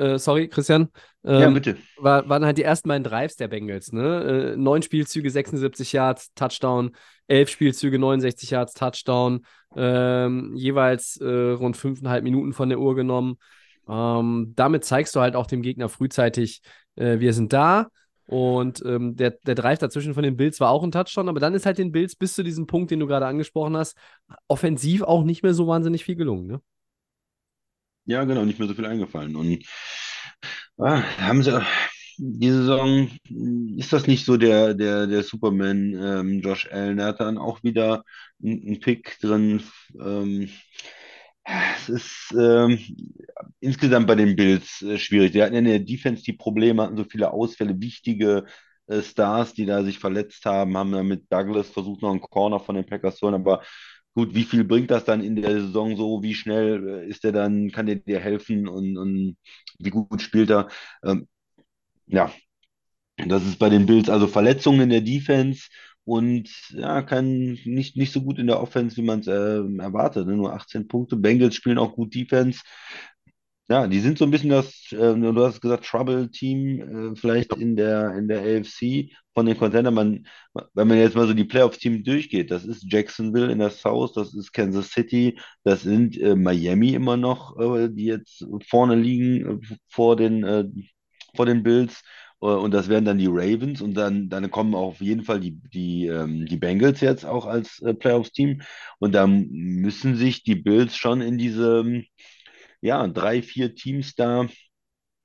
[0.00, 0.88] äh, sorry, Christian.
[1.24, 1.76] Ähm, ja, bitte.
[1.98, 3.92] War, waren halt die ersten beiden Drives der Bengals.
[3.92, 4.52] Ne?
[4.52, 6.92] Äh, neun Spielzüge, 76 Yards, Touchdown.
[7.26, 9.44] Elf Spielzüge, 69 Yards, Touchdown.
[9.76, 13.36] Ähm, jeweils äh, rund fünfeinhalb Minuten von der Uhr genommen.
[13.88, 16.62] Ähm, damit zeigst du halt auch dem Gegner frühzeitig,
[16.96, 17.88] äh, wir sind da.
[18.30, 21.52] Und ähm, der, der Drive dazwischen von den Bills war auch ein Touchdown, aber dann
[21.52, 23.96] ist halt den Bills bis zu diesem Punkt, den du gerade angesprochen hast,
[24.46, 26.46] offensiv auch nicht mehr so wahnsinnig viel gelungen.
[26.46, 26.60] Ne?
[28.04, 29.34] Ja, genau, nicht mehr so viel eingefallen.
[29.34, 29.64] Und
[30.78, 31.60] ah, haben sie
[32.18, 33.10] die Saison,
[33.76, 37.00] ist das nicht so der, der, der Superman ähm, Josh Allen?
[37.00, 38.04] Er hat dann auch wieder
[38.40, 39.60] einen Pick drin.
[40.00, 40.50] Ähm,
[41.44, 42.78] es ist ähm,
[43.60, 45.32] insgesamt bei den Bills äh, schwierig.
[45.32, 48.44] Die hatten in der Defense die Probleme, hatten so viele Ausfälle, wichtige
[48.86, 52.60] äh, Stars, die da sich verletzt haben, haben dann mit Douglas versucht, noch einen Corner
[52.60, 53.62] von den Packers zu holen, aber
[54.14, 56.20] Gut, wie viel bringt das dann in der Saison so?
[56.22, 59.36] Wie schnell äh, ist er dann, kann der dir helfen und, und
[59.78, 60.68] wie gut spielt er?
[61.04, 61.28] Ähm,
[62.06, 62.32] ja,
[63.26, 65.68] das ist bei den Bills also Verletzungen in der Defense
[66.04, 70.26] und ja, kann nicht, nicht so gut in der Offense, wie man es äh, erwartet.
[70.26, 70.36] Ne?
[70.36, 71.16] Nur 18 Punkte.
[71.16, 72.60] Bengals spielen auch gut Defense.
[73.70, 77.76] Ja, die sind so ein bisschen das, äh, du hast gesagt, Trouble-Team, äh, vielleicht in
[77.76, 79.94] der, in der AFC von den Contendern.
[79.94, 80.26] Man,
[80.74, 84.34] wenn man jetzt mal so die Playoff-Teams durchgeht, das ist Jacksonville in der South, das
[84.34, 89.76] ist Kansas City, das sind äh, Miami immer noch, äh, die jetzt vorne liegen äh,
[89.86, 90.64] vor den, äh,
[91.36, 92.02] vor den Bills.
[92.40, 95.60] Und das wären dann die Ravens und dann, dann kommen auch auf jeden Fall die,
[95.74, 98.62] die, ähm, die Bengals jetzt auch als Playoffs-Team.
[98.98, 102.02] Und da müssen sich die Bills schon in diese
[102.80, 104.46] ja, drei, vier Teams da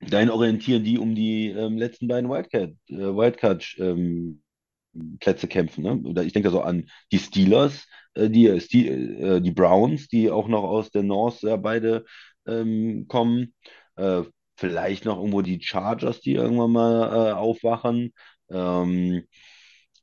[0.00, 4.42] dahin orientieren, die um die ähm, letzten beiden Wildcard, äh, Wildcard ähm,
[5.20, 5.84] Plätze kämpfen.
[5.84, 6.24] Ne?
[6.24, 10.64] Ich denke so an die Steelers, äh, die, äh, äh, die Browns, die auch noch
[10.64, 12.04] aus der North ja, beide
[12.46, 13.54] ähm, kommen.
[14.56, 18.12] Vielleicht noch irgendwo die Chargers, die irgendwann mal äh, aufwachen.
[18.50, 19.24] Ähm,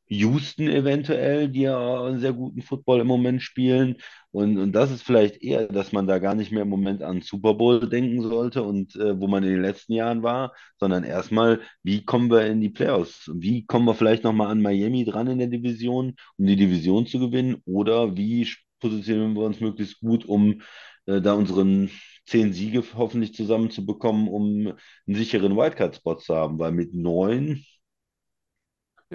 [0.07, 3.97] Houston eventuell, die ja einen sehr guten Football im Moment spielen.
[4.31, 7.21] Und, und das ist vielleicht eher, dass man da gar nicht mehr im Moment an
[7.21, 11.61] Super Bowl denken sollte und äh, wo man in den letzten Jahren war, sondern erstmal,
[11.83, 13.29] wie kommen wir in die Playoffs?
[13.33, 17.19] Wie kommen wir vielleicht nochmal an Miami dran in der Division, um die Division zu
[17.19, 17.61] gewinnen?
[17.65, 18.47] Oder wie
[18.79, 20.61] positionieren wir uns möglichst gut, um
[21.05, 21.89] äh, da unseren
[22.25, 24.73] zehn Siege hoffentlich zusammenzubekommen, um
[25.07, 26.59] einen sicheren Wildcard-Spot zu haben?
[26.59, 27.63] Weil mit neun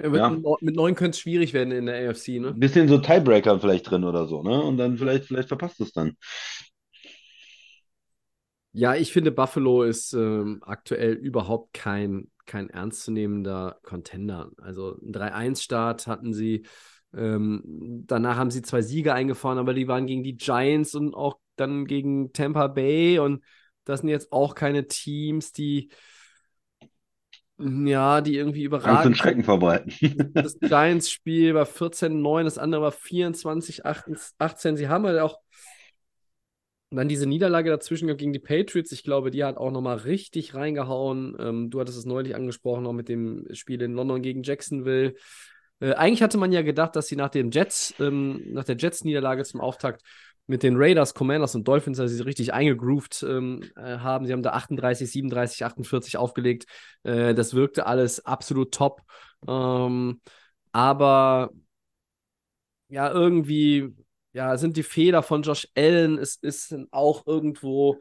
[0.03, 0.55] ja, mit, ja.
[0.61, 2.49] mit neun könnte es schwierig werden in der AFC, ne?
[2.49, 4.61] Ein bisschen so Tiebreaker vielleicht drin oder so, ne?
[4.61, 6.15] Und dann vielleicht, vielleicht verpasst es dann.
[8.71, 14.51] Ja, ich finde, Buffalo ist ähm, aktuell überhaupt kein, kein ernstzunehmender Contender.
[14.61, 16.65] Also ein 3-1-Start hatten sie.
[17.15, 21.39] Ähm, danach haben sie zwei Siege eingefahren, aber die waren gegen die Giants und auch
[21.59, 23.19] dann gegen Tampa Bay.
[23.19, 23.43] Und
[23.85, 25.89] das sind jetzt auch keine Teams, die
[27.59, 28.95] ja, die irgendwie überragen.
[28.95, 29.93] Angst und Schrecken verbreiten.
[30.33, 34.77] Das Giants-Spiel war 14-9, das andere war 24-18.
[34.77, 35.39] Sie haben halt auch
[36.91, 38.91] dann diese Niederlage dazwischen gegen die Patriots.
[38.91, 41.35] Ich glaube, die hat auch nochmal richtig reingehauen.
[41.39, 45.13] Ähm, du hattest es neulich angesprochen, noch mit dem Spiel in London gegen Jacksonville.
[45.81, 49.43] Äh, eigentlich hatte man ja gedacht, dass sie nach dem Jets, ähm, nach der Jets-Niederlage
[49.43, 50.01] zum Auftakt
[50.49, 54.25] mit den Raiders, Commanders und Dolphins, also sie richtig eingegroovt ähm, äh, haben.
[54.25, 56.65] Sie haben da 38, 37, 48 aufgelegt.
[57.03, 59.01] Äh, das wirkte alles absolut top.
[59.47, 60.21] Ähm,
[60.71, 61.51] aber
[62.87, 63.95] ja, irgendwie
[64.33, 67.99] ja, sind die Fehler von Josh Allen, es ist auch irgendwo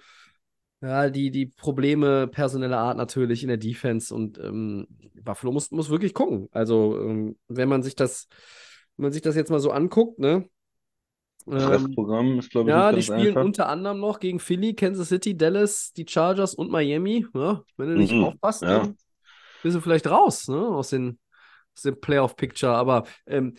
[0.81, 4.87] ja, die, die Probleme personeller Art natürlich in der Defense und ähm,
[5.23, 6.49] Buffalo muss, muss wirklich gucken.
[6.53, 8.29] Also, ähm, wenn man sich das,
[8.97, 10.49] wenn man sich das jetzt mal so anguckt, ne,
[11.51, 13.45] Restprogramm ist, glaube ich, Ja, die spielen einfach.
[13.45, 17.27] unter anderem noch gegen Philly, Kansas City, Dallas, die Chargers und Miami.
[17.35, 18.81] Ja, wenn du nicht mhm, aufpasst, ja.
[18.81, 18.97] dann
[19.63, 21.19] bist du vielleicht raus ne, aus, den,
[21.75, 22.73] aus dem Playoff-Picture.
[22.73, 23.55] Aber ähm,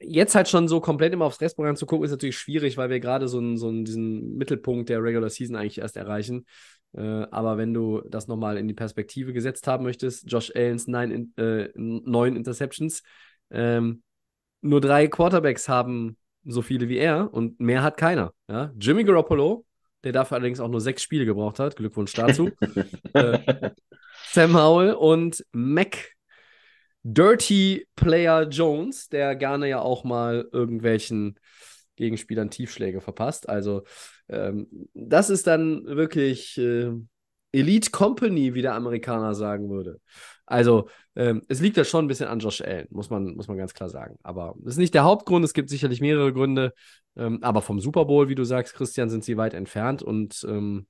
[0.00, 3.00] jetzt halt schon so komplett immer aufs Restprogramm zu gucken, ist natürlich schwierig, weil wir
[3.00, 6.46] gerade so, so diesen Mittelpunkt der Regular Season eigentlich erst erreichen.
[6.96, 11.32] Äh, aber wenn du das nochmal in die Perspektive gesetzt haben möchtest, Josh Allens neun,
[11.36, 13.02] äh, neun Interceptions,
[13.50, 14.02] ähm,
[14.60, 18.32] nur drei Quarterbacks haben so viele wie er und mehr hat keiner.
[18.48, 18.72] Ja?
[18.78, 19.64] Jimmy Garoppolo,
[20.02, 22.50] der dafür allerdings auch nur sechs Spiele gebraucht hat, Glückwunsch dazu.
[23.14, 23.70] äh,
[24.30, 26.14] Sam Howell und Mac
[27.02, 31.38] Dirty Player Jones, der gerne ja auch mal irgendwelchen
[31.96, 33.48] Gegenspielern Tiefschläge verpasst.
[33.48, 33.84] Also
[34.28, 36.90] ähm, das ist dann wirklich äh,
[37.52, 40.00] Elite Company, wie der Amerikaner sagen würde.
[40.46, 43.56] Also, ähm, es liegt ja schon ein bisschen an Josh Allen, muss man, muss man
[43.56, 44.18] ganz klar sagen.
[44.22, 46.74] Aber das ist nicht der Hauptgrund, es gibt sicherlich mehrere Gründe.
[47.16, 50.86] Ähm, aber vom Super Bowl, wie du sagst, Christian, sind sie weit entfernt und ähm,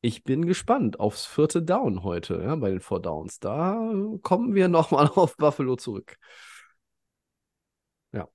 [0.00, 3.40] ich bin gespannt aufs vierte Down heute, ja, bei den Four Downs.
[3.40, 3.76] Da
[4.22, 6.16] kommen wir nochmal auf Buffalo zurück.
[8.12, 8.28] Ja.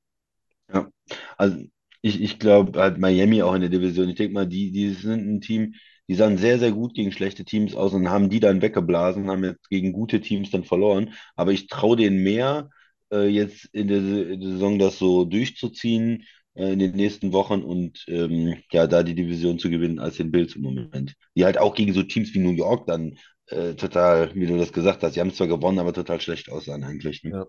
[0.74, 0.90] Ja,
[1.38, 1.58] also
[2.02, 4.10] ich, ich glaube halt Miami auch in der Division.
[4.10, 5.76] Ich denke mal, die, die sind ein Team,
[6.12, 9.46] die sahen sehr, sehr gut gegen schlechte Teams aus und haben die dann weggeblasen, haben
[9.46, 11.14] jetzt gegen gute Teams dann verloren.
[11.38, 12.70] Aber ich traue denen mehr,
[13.14, 17.62] äh, jetzt in der, in der Saison das so durchzuziehen äh, in den nächsten Wochen
[17.62, 21.14] und ähm, ja, da die Division zu gewinnen als den Bills im Moment.
[21.38, 24.74] Die halt auch gegen so Teams wie New York dann äh, total, wie du das
[24.74, 27.24] gesagt hast, die haben zwar gewonnen, aber total schlecht aussahen eigentlich.
[27.24, 27.32] Ne?
[27.32, 27.46] Ja.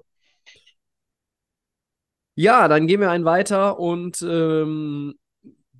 [2.34, 5.14] Ja, dann gehen wir einen weiter und ähm,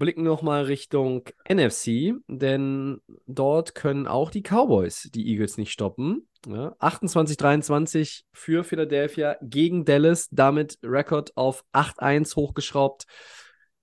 [0.03, 6.27] blicken nochmal Richtung NFC, denn dort können auch die Cowboys die Eagles nicht stoppen.
[6.45, 13.05] Ja, 28-23 für Philadelphia gegen Dallas, damit Rekord auf 8-1 hochgeschraubt.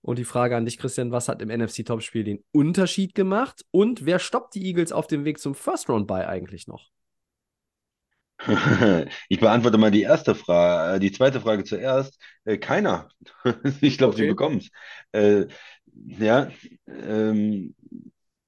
[0.02, 3.64] Und die Frage an dich, Christian, was hat im NFC-Topspiel den Unterschied gemacht?
[3.72, 6.90] Und wer stoppt die Eagles auf dem Weg zum First-Round-Bye eigentlich noch?
[9.30, 12.20] Ich beantworte mal die erste Frage, äh, die zweite Frage zuerst.
[12.46, 13.10] Äh, keiner.
[13.82, 14.24] Ich glaube, okay.
[14.24, 15.48] sie bekommen es.
[16.08, 16.50] Ja,
[16.88, 17.76] ähm,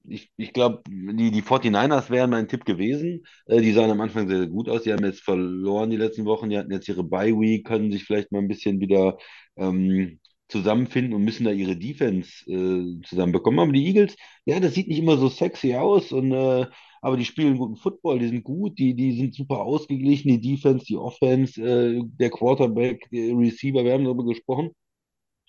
[0.08, 3.24] ich, ich glaube, die, die 49ers wären mein Tipp gewesen.
[3.46, 4.82] Äh, die sahen am Anfang sehr, sehr gut aus.
[4.82, 6.50] Die haben jetzt verloren die letzten Wochen.
[6.50, 9.18] Die hatten jetzt ihre Bye-Week, können sich vielleicht mal ein bisschen wieder
[9.56, 13.60] ähm, zusammenfinden und müssen da ihre Defense äh, zusammenbekommen.
[13.60, 16.10] Aber die Eagles, ja, das sieht nicht immer so sexy aus.
[16.12, 16.66] Und, äh,
[17.00, 20.84] aber die spielen guten Football, die sind gut, die, die sind super ausgeglichen, die Defense,
[20.86, 24.70] die Offense, äh, der Quarterback, der Receiver, wir haben darüber gesprochen.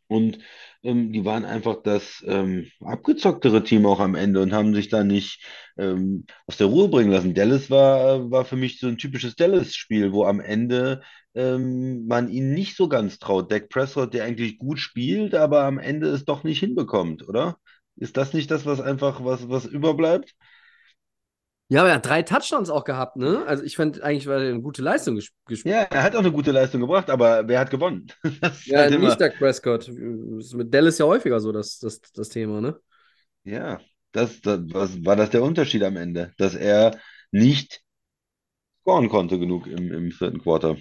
[0.08, 0.40] Und
[0.84, 5.04] ähm, die waren einfach das ähm, abgezocktere Team auch am Ende und haben sich da
[5.04, 5.44] nicht
[5.78, 7.34] ähm, aus der Ruhe bringen lassen.
[7.34, 11.02] Dallas war, war für mich so ein typisches Dallas-Spiel, wo am Ende
[11.36, 13.52] ähm, man ihnen nicht so ganz traut.
[13.52, 17.58] Dak Prescott, der eigentlich gut spielt, aber am Ende es doch nicht hinbekommt, oder?
[17.96, 20.34] Ist das nicht das, was einfach was, was überbleibt?
[21.70, 23.44] Ja, aber er hat drei Touchdowns auch gehabt, ne?
[23.48, 25.74] Also ich fand eigentlich war er eine gute Leistung ges gespielt.
[25.74, 28.08] Ja, er hat auch eine gute Leistung gebracht, aber wer hat gewonnen?
[28.66, 29.88] Ja, halt nicht Dak Prescott.
[29.88, 29.96] Das
[30.46, 32.78] ist mit Dallas ja häufiger so das, das, das Thema, ne?
[33.44, 33.80] ja,
[34.12, 36.98] das, das was, war das der Unterschied am Ende, dass er
[37.32, 37.82] nicht
[38.82, 40.78] scoren konnte genug im, im vierten Quarter.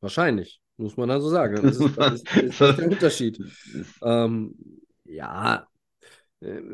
[0.00, 1.62] Wahrscheinlich, muss man also sagen.
[1.62, 3.38] Das ist, das ist, das ist der Unterschied.
[4.02, 4.54] Ähm,
[5.04, 5.66] ja,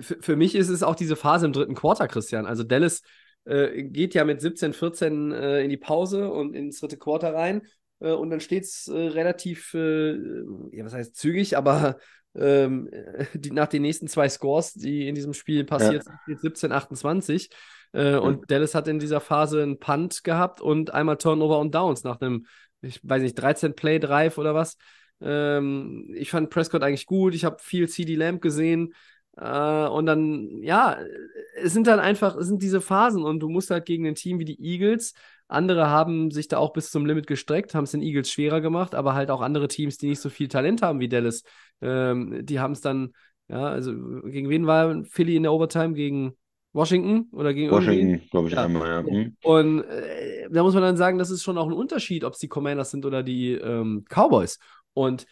[0.01, 2.47] für, für mich ist es auch diese Phase im dritten Quarter, Christian.
[2.47, 3.03] Also Dallas
[3.45, 7.63] äh, geht ja mit 17, 14 äh, in die Pause und ins dritte Quarter rein.
[8.01, 10.13] Äh, und dann steht es äh, relativ, äh,
[10.73, 11.99] ja, was heißt zügig, aber
[12.35, 12.91] ähm,
[13.35, 17.51] die, nach den nächsten zwei Scores, die in diesem Spiel passiert sind, steht 17, 28.
[17.93, 22.05] Äh, und Dallas hat in dieser Phase einen Punt gehabt und einmal Turnover und Downs
[22.05, 22.47] nach einem,
[22.83, 24.77] ich weiß nicht, 13 Play Drive oder was.
[25.21, 27.35] Ähm, ich fand Prescott eigentlich gut.
[27.35, 28.95] Ich habe viel CD Lamb gesehen.
[29.41, 30.99] Äh, und dann, ja,
[31.57, 34.39] es sind dann einfach, es sind diese Phasen und du musst halt gegen ein Team
[34.39, 35.15] wie die Eagles.
[35.49, 38.95] Andere haben sich da auch bis zum Limit gestreckt, haben es den Eagles schwerer gemacht,
[38.95, 41.43] aber halt auch andere Teams, die nicht so viel Talent haben wie Dallas,
[41.81, 43.13] ähm, die haben es dann,
[43.49, 43.93] ja, also
[44.25, 45.95] gegen wen war Philly in der Overtime?
[45.95, 46.37] Gegen
[46.73, 47.73] Washington oder gegen?
[47.73, 48.65] Washington, glaube ich, Ja.
[48.65, 49.03] einmal, ja.
[49.05, 49.37] Hm.
[49.43, 52.39] Und äh, da muss man dann sagen, das ist schon auch ein Unterschied, ob es
[52.39, 54.59] die Commanders sind oder die ähm, Cowboys.
[54.93, 55.27] Und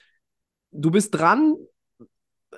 [0.72, 1.54] du bist dran,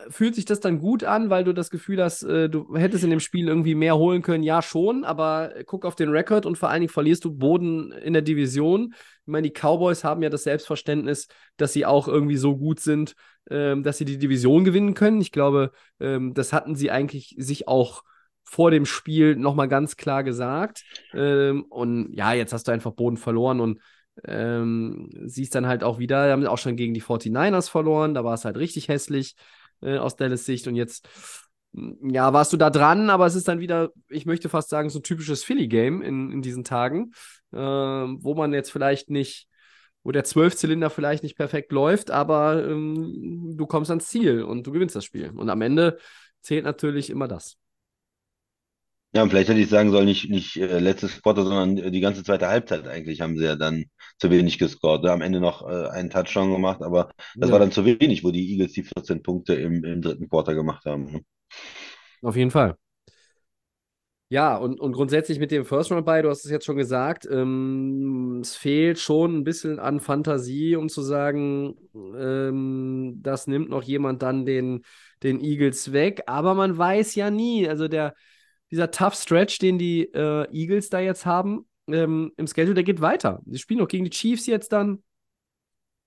[0.08, 3.10] fühlt sich das dann gut an, weil du das Gefühl hast, äh, du hättest in
[3.10, 4.44] dem Spiel irgendwie mehr holen können?
[4.44, 8.12] Ja, schon, aber guck auf den Rekord und vor allen Dingen verlierst du Boden in
[8.12, 8.94] der Division.
[8.94, 13.14] Ich meine, die Cowboys haben ja das Selbstverständnis, dass sie auch irgendwie so gut sind,
[13.50, 15.20] ähm, dass sie die Division gewinnen können.
[15.20, 18.02] Ich glaube, ähm, das hatten sie eigentlich sich auch
[18.44, 20.84] vor dem Spiel nochmal ganz klar gesagt.
[21.14, 23.80] Ähm, und ja, jetzt hast du einfach Boden verloren und
[24.24, 28.34] ähm, siehst dann halt auch wieder, haben auch schon gegen die 49ers verloren, da war
[28.34, 29.34] es halt richtig hässlich
[29.82, 31.08] äh, aus Dallas Sicht und jetzt,
[31.72, 34.90] mm, ja, warst du da dran, aber es ist dann wieder, ich möchte fast sagen,
[34.90, 37.12] so ein typisches Philly-Game in, in diesen Tagen,
[37.52, 39.48] ähm, wo man jetzt vielleicht nicht,
[40.02, 44.72] wo der Zwölfzylinder vielleicht nicht perfekt läuft, aber ähm, du kommst ans Ziel und du
[44.72, 45.30] gewinnst das Spiel.
[45.30, 45.98] Und am Ende
[46.40, 47.58] zählt natürlich immer das.
[49.12, 52.00] Ja, und vielleicht hätte ich sagen sollen, nicht, nicht äh, letztes Quarter, sondern äh, die
[52.00, 53.86] ganze zweite Halbzeit eigentlich haben sie ja dann
[54.18, 55.04] zu wenig gescored.
[55.04, 57.50] Da am Ende noch äh, einen Touchdown gemacht, aber das Ja.
[57.50, 60.84] war dann zu wenig, wo die Eagles die 14 Punkte im, im dritten Quarter gemacht
[60.84, 61.06] haben.
[61.12, 61.20] ne?
[62.22, 62.76] Auf jeden Fall.
[64.32, 67.26] Ja, und, und grundsätzlich mit dem First Round bei, du hast es jetzt schon gesagt,
[67.28, 71.74] ähm, es fehlt schon ein bisschen an Fantasie, um zu sagen,
[72.16, 74.82] ähm, das nimmt noch jemand dann den,
[75.24, 76.22] den Eagles weg.
[76.26, 77.68] Aber man weiß ja nie.
[77.68, 78.14] Also der,
[78.70, 83.00] dieser Tough Stretch, den die äh, Eagles da jetzt haben, ähm, im Schedule, der geht
[83.00, 83.40] weiter.
[83.44, 85.02] Die spielen noch gegen die Chiefs jetzt dann,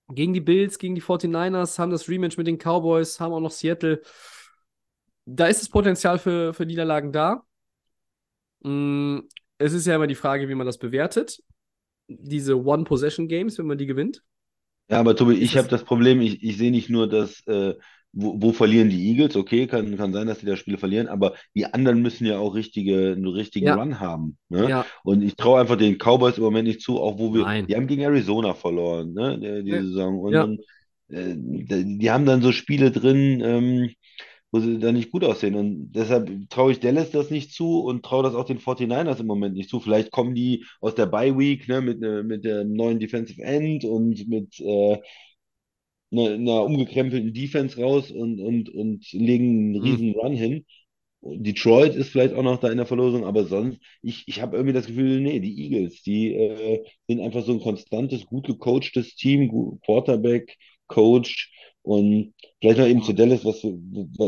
[0.10, 3.52] gegen die Bills, gegen die 49ers, haben das Rematch mit den Cowboys, haben auch noch
[3.52, 4.02] Seattle.
[5.26, 7.45] Da ist das Potenzial für, für Niederlagen da.
[8.63, 9.19] Mm,
[9.58, 11.41] Es ist ja immer die Frage, wie man das bewertet.
[12.08, 14.23] Diese One-Possession-Games, wenn man die gewinnt.
[14.89, 17.76] Ja, aber Tobi, ich habe das Problem, ich, ich sehe nicht nur, dass, äh,
[18.13, 21.34] wo, wo verlieren die Eagles, okay, kann, kann sein, dass die das Spiel verlieren, aber
[21.56, 23.76] die anderen müssen ja auch richtige, einen richtigen Ja.
[23.76, 24.38] Run haben.
[24.49, 24.69] Ne?
[24.69, 27.67] Ja, Und ich traue einfach den Cowboys im Moment nicht zu, auch wo wir, Nein.
[27.67, 29.82] die haben gegen Arizona verloren, ne, die, die Ja.
[29.82, 30.19] Saison.
[30.19, 30.58] Und dann,
[31.10, 33.89] äh, die haben dann so Spiele drin, ähm,
[34.52, 35.56] wo sie dann nicht gut aussehen.
[35.56, 39.26] Und deshalb traue ich Dallas das nicht zu und traue das auch den 49ers im
[39.26, 39.80] Moment nicht zu.
[39.80, 43.84] Vielleicht kommen die aus der Bye Week, ne, mit, ne, mit dem neuen Defensive End
[43.84, 44.99] und mit äh,
[46.13, 49.97] einer, einer umgekrempelten Defense raus und, und, und legen einen Mhm.
[49.97, 50.65] riesen Run hin.
[51.21, 54.73] Detroit ist vielleicht auch noch da in der Verlosung, aber sonst, ich, ich habe irgendwie
[54.73, 59.80] das Gefühl, nee, die Eagles, die äh, sind einfach so ein konstantes, gut gecoachtes Team,
[59.86, 63.63] Quarterback, Coach und vielleicht noch eben zu Dallas, was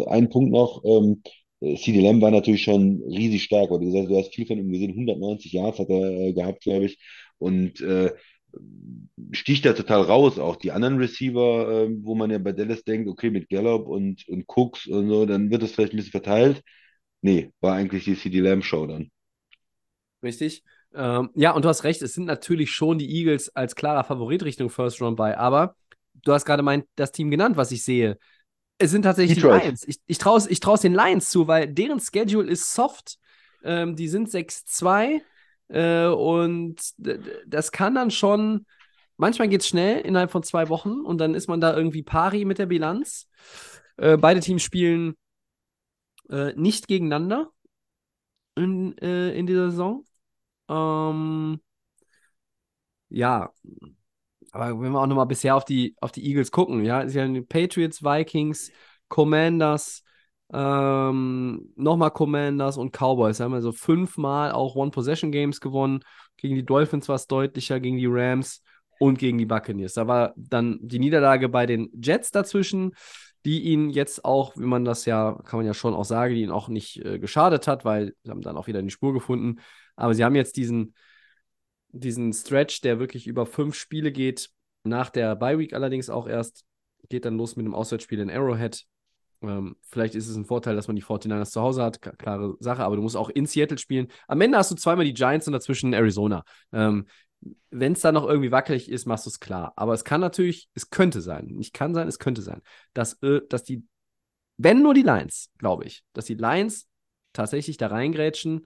[0.07, 1.21] ein Punkt noch, ähm,
[1.61, 4.57] CeeDee Lamb war natürlich schon riesig stark, weil du gesagt hast, du hast viel von
[4.57, 6.97] ihm gesehen, 190 Yards hat er äh, gehabt, glaube ich,
[7.39, 8.11] und äh,
[9.31, 13.09] sticht da total raus, auch die anderen Receiver, äh, wo man ja bei Dallas denkt,
[13.09, 16.63] okay, mit Gallup und, und Cooks und so, dann wird es vielleicht ein bisschen verteilt.
[17.21, 19.11] Nee, war eigentlich die CD Lamb Show dann.
[20.23, 20.63] richtig.
[20.93, 24.43] Ähm, ja, und du hast recht, es sind natürlich schon die Eagles als klarer Favorit
[24.43, 25.75] Richtung First Round bei, aber
[26.13, 28.17] du hast gerade mein, das Team genannt, was ich sehe.
[28.77, 29.61] Es sind tatsächlich Detroit.
[29.61, 29.87] die Lions.
[29.87, 33.17] Ich, ich traue es ich trau's den Lions zu, weil deren Schedule ist soft.
[33.63, 35.21] Ähm, die sind 6-2
[35.69, 36.75] äh, und
[37.47, 38.65] das kann dann schon
[39.17, 42.45] manchmal geht es schnell innerhalb von zwei Wochen und dann ist man da irgendwie pari
[42.45, 43.27] mit der Bilanz.
[43.97, 45.15] Äh, beide Teams spielen
[46.29, 47.49] äh, nicht gegeneinander
[48.55, 50.05] in, äh, in dieser Saison.
[50.69, 51.59] Ähm,
[53.09, 53.51] ja,
[54.51, 57.27] aber wenn wir auch nochmal bisher auf die, auf die Eagles gucken, ja, ist ja
[57.47, 58.71] Patriots, Vikings,
[59.09, 60.03] Commanders,
[60.53, 63.39] ähm, nochmal Commanders und Cowboys.
[63.39, 66.01] Haben also fünfmal auch One-Possession-Games gewonnen.
[66.37, 68.61] Gegen die Dolphins war es deutlicher, gegen die Rams
[68.99, 69.93] und gegen die Buccaneers.
[69.93, 72.93] Da war dann die Niederlage bei den Jets dazwischen,
[73.45, 76.41] die ihn jetzt auch, wie man das ja, kann man ja schon auch sagen, die
[76.41, 79.61] ihn auch nicht äh, geschadet hat, weil sie haben dann auch wieder die Spur gefunden.
[79.95, 80.95] Aber sie haben jetzt diesen,
[81.89, 84.49] diesen Stretch, der wirklich über fünf Spiele geht,
[84.83, 86.65] nach der Bye Week allerdings auch erst,
[87.09, 88.85] geht dann los mit dem Auswärtsspiel in Arrowhead.
[89.41, 92.83] Ähm, vielleicht ist es ein Vorteil, dass man die 49ers zu Hause hat, klare Sache,
[92.83, 94.07] aber du musst auch in Seattle spielen.
[94.27, 96.43] Am Ende hast du zweimal die Giants und dazwischen Arizona.
[96.71, 97.05] Ähm,
[97.69, 99.73] Wenn es da noch irgendwie wackelig ist, machst du es klar.
[99.75, 102.61] Aber es kann natürlich, es könnte sein, nicht kann sein, es könnte sein,
[102.93, 103.83] dass, äh, dass die,
[104.57, 106.87] wenn nur die Lions, glaube ich, dass die Lions
[107.33, 108.65] tatsächlich da reingrätschen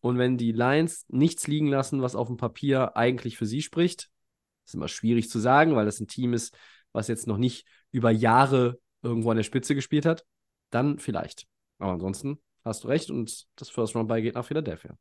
[0.00, 4.08] und wenn die Lions nichts liegen lassen, was auf dem Papier eigentlich für sie spricht,
[4.64, 6.56] ist immer schwierig zu sagen, weil das ein Team ist,
[6.92, 10.24] was jetzt noch nicht über Jahre irgendwo an der Spitze gespielt hat,
[10.70, 11.46] dann vielleicht.
[11.78, 14.96] Aber ansonsten hast du recht und das First Round Bye geht nach Philadelphia.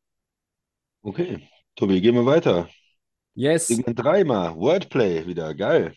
[1.01, 2.69] Okay, Tobi, gehen wir weiter.
[3.33, 3.67] Yes.
[3.67, 5.93] Segment dreimal, Wordplay wieder, geil.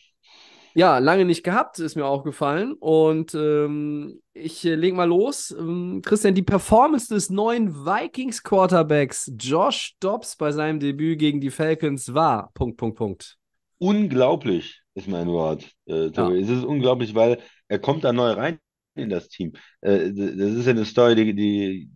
[0.75, 2.75] Ja, lange nicht gehabt, ist mir aufgefallen.
[2.75, 5.51] Und ähm, ich äh, leg mal los.
[5.51, 12.15] Ähm, Christian, die Performance des neuen Vikings-Quarterbacks Josh Dobbs bei seinem Debüt gegen die Falcons
[12.15, 12.51] war.
[12.55, 13.37] Punkt, Punkt, Punkt.
[13.79, 16.41] Unglaublich ist mein Wort, äh, Tobi.
[16.41, 17.39] Es ist unglaublich, weil
[17.71, 18.59] er kommt da neu rein
[18.97, 19.53] in das Team.
[19.83, 21.91] Äh, das ist ja eine Story, die, die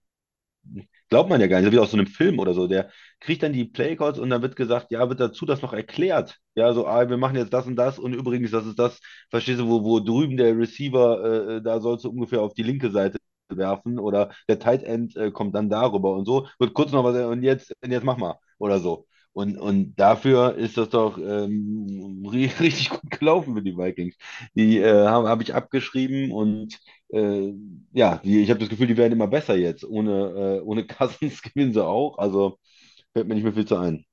[1.09, 2.67] glaubt man ja gar nicht, wie aus so einem Film oder so.
[2.67, 6.39] Der kriegt dann die Playcodes und dann wird gesagt, ja, wird dazu das noch erklärt.
[6.55, 9.01] Ja, so, ah, wir machen jetzt das und das und übrigens, das ist das,
[9.31, 12.91] verstehst du, wo, wo drüben der Receiver, äh, da sollst du ungefähr auf die linke
[12.91, 13.19] Seite
[13.49, 17.17] werfen oder der Tight End äh, kommt dann darüber und so, wird kurz noch was,
[17.27, 19.07] und jetzt, und jetzt mach mal oder so.
[19.35, 24.17] Und, und dafür ist das doch ähm, ri- richtig gut gelaufen für die Vikings.
[24.57, 26.79] Die äh, habe hab ich abgeschrieben und
[27.11, 27.53] äh,
[27.93, 29.85] ja, die, ich habe das Gefühl, die werden immer besser jetzt.
[29.85, 32.19] Ohne, äh, ohne Cousins gewinnen sie auch.
[32.19, 32.59] Also
[33.15, 34.07] fällt mir nicht mehr viel zu ein.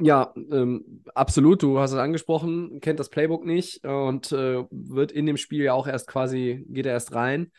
[0.00, 1.62] Ja, ähm, absolut.
[1.62, 5.74] Du hast es angesprochen, kennt das Playbook nicht und äh, wird in dem Spiel ja
[5.74, 7.52] auch erst quasi, geht er erst rein.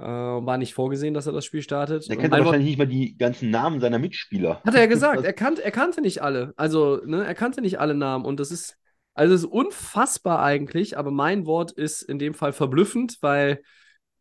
[0.00, 2.08] Äh, war nicht vorgesehen, dass er das Spiel startet.
[2.08, 4.62] Und kennt wahrscheinlich nicht mal die ganzen Namen seiner Mitspieler.
[4.64, 6.54] Hat er ja gesagt, er, kannt, er kannte nicht alle.
[6.56, 8.24] Also, ne, er kannte nicht alle Namen.
[8.24, 8.78] Und das ist,
[9.12, 13.60] also es ist unfassbar eigentlich, aber mein Wort ist in dem Fall verblüffend, weil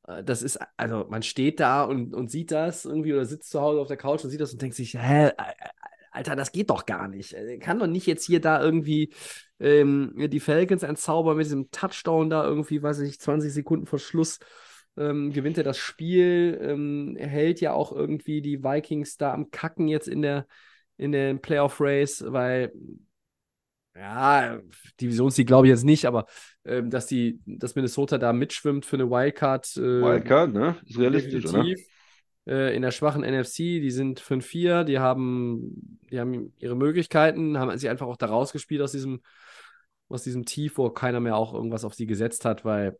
[0.05, 3.61] äh, das ist, also man steht da und, und sieht das irgendwie oder sitzt zu
[3.61, 5.33] Hause auf der Couch und sieht das und denkt sich, hä, äh,
[6.11, 7.31] Alter, das geht doch gar nicht.
[7.31, 9.13] Er kann doch nicht jetzt hier da irgendwie
[9.61, 13.99] ähm, die Falcons entzaubern mit diesem Touchdown da irgendwie, weiß ich nicht, 20 Sekunden vor
[13.99, 14.39] Schluss
[14.97, 16.59] ähm, gewinnt er das Spiel.
[16.61, 20.47] Ähm, hält ja auch irgendwie die Vikings da am Kacken jetzt in der,
[20.97, 22.71] in der Playoff-Race, weil
[23.95, 24.59] ja,
[25.01, 26.25] Divisionssieg glaube ich jetzt nicht, aber
[26.63, 29.75] ähm, dass die, dass Minnesota da mitschwimmt für eine Wildcard.
[29.77, 30.77] Äh, Wildcard, ne?
[30.85, 31.65] Ist realistisch, oder?
[32.47, 37.77] Äh, in der schwachen NFC, die sind 5-4, die haben, die haben ihre Möglichkeiten, haben
[37.77, 39.21] sich einfach auch da rausgespielt aus diesem,
[40.07, 42.97] aus diesem Tief, wo keiner mehr auch irgendwas auf sie gesetzt hat, weil,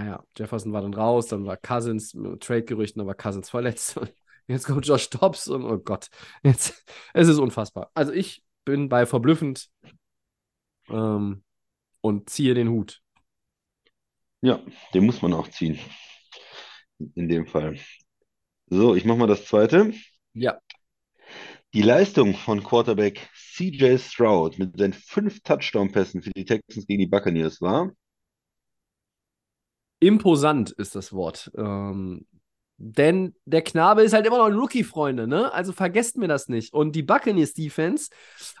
[0.00, 3.98] naja, Jefferson war dann raus, dann war Cousins mit Trade-Gerüchten, dann war Cousins verletzt.
[4.46, 6.08] Jetzt kommt Josh Dobbs und oh Gott,
[6.42, 6.84] jetzt,
[7.14, 7.90] es ist unfassbar.
[7.94, 9.70] Also ich bin bei verblüffend
[10.88, 11.44] ähm,
[12.00, 13.00] und ziehe den Hut.
[14.42, 14.60] Ja,
[14.94, 15.78] den muss man auch ziehen.
[17.14, 17.78] In dem Fall.
[18.66, 19.92] So, ich mache mal das zweite.
[20.34, 20.60] Ja,
[21.74, 27.06] Die Leistung von Quarterback CJ Stroud mit seinen fünf Touchdown-Pässen für die Texans gegen die
[27.08, 27.90] Buccaneers war.
[30.00, 31.50] Imposant ist das Wort.
[31.56, 32.26] Ähm,
[32.82, 35.52] denn der Knabe ist halt immer noch ein Rookie, Freunde, ne?
[35.52, 36.72] Also vergesst mir das nicht.
[36.72, 38.08] Und die Buccaneers Defense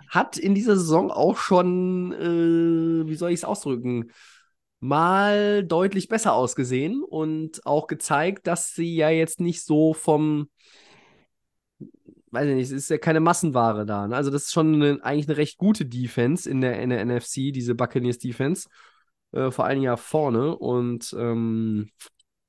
[0.08, 4.10] hat in dieser Saison auch schon, äh, wie soll ich es ausdrücken,
[4.80, 10.50] mal deutlich besser ausgesehen und auch gezeigt, dass sie ja jetzt nicht so vom,
[12.30, 14.06] weiß ich nicht, es ist ja keine Massenware da.
[14.06, 14.16] Ne?
[14.16, 17.52] Also das ist schon eine, eigentlich eine recht gute Defense in der, in der NFC,
[17.52, 18.68] diese Buccaneers Defense.
[19.32, 20.56] Äh, vor allem ja vorne.
[20.56, 21.90] Und ähm,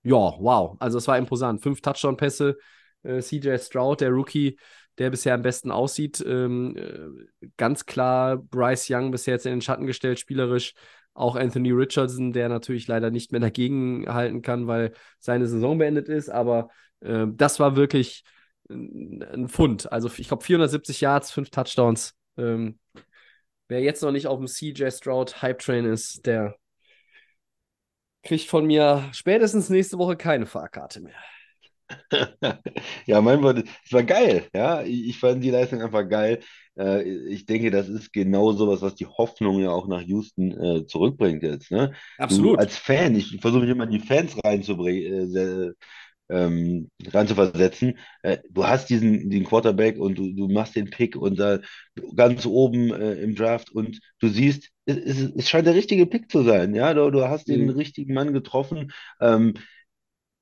[0.03, 0.77] ja, wow.
[0.79, 1.61] Also es war imposant.
[1.61, 2.57] Fünf Touchdown-Pässe.
[3.03, 4.57] Äh, CJ Stroud, der Rookie,
[4.97, 6.23] der bisher am besten aussieht.
[6.25, 10.73] Ähm, äh, ganz klar Bryce Young bisher jetzt in den Schatten gestellt, spielerisch.
[11.13, 16.07] Auch Anthony Richardson, der natürlich leider nicht mehr dagegen halten kann, weil seine Saison beendet
[16.07, 16.29] ist.
[16.29, 16.69] Aber
[17.01, 18.23] äh, das war wirklich
[18.69, 19.91] ein Pfund.
[19.91, 22.15] Also ich glaube 470 Yards, fünf Touchdowns.
[22.37, 22.79] Ähm,
[23.67, 26.55] wer jetzt noch nicht auf dem CJ Stroud Hype Train ist, der
[28.23, 31.15] kriegt von mir spätestens nächste Woche keine Fahrkarte mehr.
[33.05, 34.47] Ja, mein Wort, es war geil.
[34.53, 36.39] Ja, ich, fand die Leistung einfach geil.
[36.77, 40.85] Äh, ich denke, das ist genau sowas, was die Hoffnung ja auch nach Houston äh,
[40.85, 41.71] zurückbringt jetzt.
[41.71, 41.93] Ne?
[42.17, 42.59] Du Absolut.
[42.59, 45.71] als Fan, ich versuche mich immer in die Fans reinzubringen, äh,
[46.31, 47.97] ähm, reinzuversetzen.
[48.23, 51.59] Äh, du hast diesen, den Quarterback und du, du machst den Pick und da
[52.15, 56.31] ganz oben äh, im Draft und du siehst, es, es, es scheint der richtige Pick
[56.31, 56.73] zu sein.
[56.75, 57.69] Ja, du, du hast den Mhm.
[57.69, 58.91] richtigen Mann getroffen.
[59.19, 59.53] Ähm,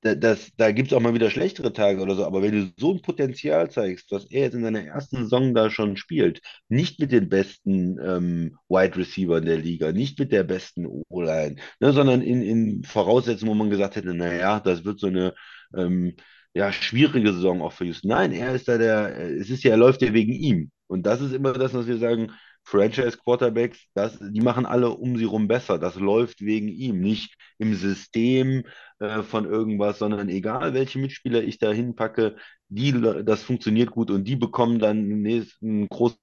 [0.02, 2.72] da, das, da gibt es auch mal wieder schlechtere Tage oder so, aber wenn du
[2.78, 6.98] so ein Potenzial zeigst, was er jetzt in seiner ersten Saison da schon spielt, nicht
[7.00, 12.22] mit den besten ähm, Wide Receiver der Liga, nicht mit der besten O-Line, ne, sondern
[12.22, 15.34] in, in Voraussetzungen, wo man gesagt hätte, naja, das wird so eine
[15.76, 16.14] ähm,
[16.54, 18.08] ja, schwierige Saison auch für Houston.
[18.08, 20.70] Nein, er ist da der, es ist ja, er läuft ja wegen ihm.
[20.88, 22.32] Und das ist immer das, was wir sagen,
[22.64, 25.78] Franchise Quarterbacks, das, die machen alle um sie rum besser.
[25.78, 28.64] Das läuft wegen ihm, nicht im System
[28.98, 32.36] äh, von irgendwas, sondern egal welche Mitspieler ich da hinpacke,
[32.68, 32.92] die,
[33.24, 36.18] das funktioniert gut und die bekommen dann einen nächsten großen.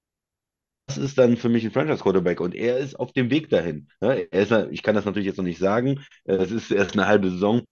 [0.86, 3.88] Das ist dann für mich ein Franchise-Quarterback und er ist auf dem Weg dahin.
[4.00, 7.30] Er ist, ich kann das natürlich jetzt noch nicht sagen, es ist erst eine halbe
[7.30, 7.62] Saison,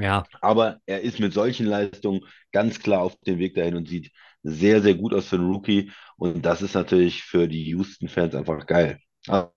[0.00, 0.24] Ja.
[0.40, 2.22] aber er ist mit solchen Leistungen
[2.52, 4.10] ganz klar auf dem Weg dahin und sieht
[4.42, 5.90] sehr, sehr gut aus für einen Rookie.
[6.16, 8.98] Und das ist natürlich für die Houston-Fans einfach geil.
[9.28, 9.50] Ah,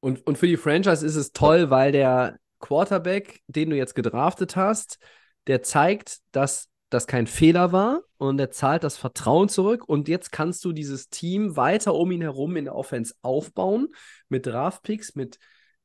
[0.00, 4.56] Und, und für die Franchise ist es toll, weil der Quarterback, den du jetzt gedraftet
[4.56, 4.98] hast,
[5.46, 9.88] der zeigt, dass das kein Fehler war und er zahlt das Vertrauen zurück.
[9.88, 13.88] Und jetzt kannst du dieses Team weiter um ihn herum in der Offense aufbauen
[14.28, 15.38] mit Draftpicks, mit,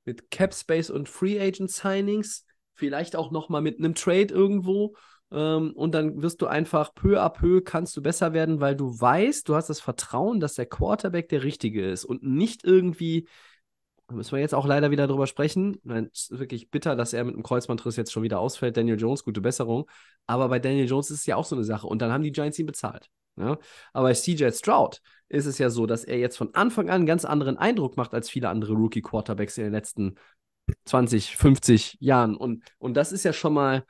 [0.04, 2.46] mit Cap Space und Free Agent Signings,
[2.78, 4.96] vielleicht auch nochmal mit einem Trade irgendwo.
[5.32, 9.00] Ähm, und dann wirst du einfach peu à peu kannst du besser werden, weil du
[9.00, 13.28] weißt, du hast das Vertrauen, dass der Quarterback der richtige ist und nicht irgendwie
[14.08, 15.82] da müssen wir jetzt auch leider wieder drüber sprechen.
[16.14, 18.78] Es ist wirklich bitter, dass er mit einem Kreuzbandriss jetzt schon wieder ausfällt.
[18.78, 19.90] Daniel Jones, gute Besserung.
[20.28, 21.88] Aber bei Daniel Jones ist es ja auch so eine Sache.
[21.88, 23.10] Und dann haben die Giants ihn bezahlt.
[23.36, 23.58] Ja?
[23.92, 27.06] Aber bei CJ Stroud ist es ja so, dass er jetzt von Anfang an einen
[27.06, 30.16] ganz anderen Eindruck macht als viele andere Rookie-Quarterbacks in den letzten
[30.86, 32.36] 20, 50 Jahren.
[32.36, 33.86] Und, und das ist ja schon mal,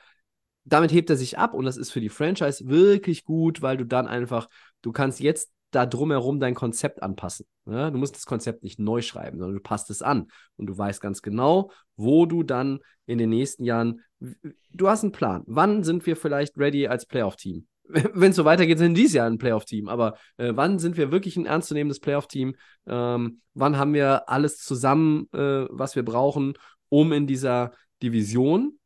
[0.66, 3.86] damit hebt er sich ab und das ist für die Franchise wirklich gut, weil du
[3.86, 4.50] dann einfach,
[4.82, 7.46] du kannst jetzt da drumherum dein Konzept anpassen.
[7.66, 7.92] Ja?
[7.92, 11.02] Du musst das Konzept nicht neu schreiben, sondern du passt es an und du weißt
[11.02, 15.44] ganz genau, wo du dann in den nächsten Jahren, du hast einen Plan.
[15.46, 17.68] Wann sind wir vielleicht ready als Playoff-Team?
[18.14, 19.88] Wenn es so weitergeht, sind dieses Jahr ein Playoff-Team.
[19.88, 22.56] Aber äh, wann sind wir wirklich ein ernstzunehmendes Playoff-Team?
[22.86, 26.54] Ähm, wann haben wir alles zusammen, äh, was wir brauchen,
[26.90, 27.72] um in dieser
[28.04, 28.80] Division,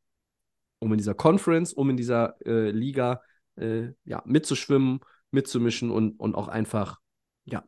[0.80, 3.22] um in dieser Conference, um in dieser äh, Liga
[3.56, 5.00] äh, ja, mitzuschwimmen,
[5.32, 7.00] mitzumischen und, und auch einfach,
[7.46, 7.64] ja,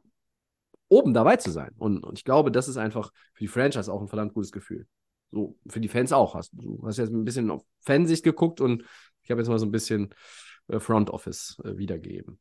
[0.89, 1.71] oben dabei zu sein.
[1.77, 4.87] Und, und ich glaube, das ist einfach für die Franchise auch ein verdammt gutes Gefühl.
[5.31, 6.35] So, für die Fans auch.
[6.35, 8.83] Hast, du hast jetzt ein bisschen auf Fansicht geguckt und
[9.23, 10.13] ich habe jetzt mal so ein bisschen
[10.79, 12.39] Front Office äh, wiedergegeben.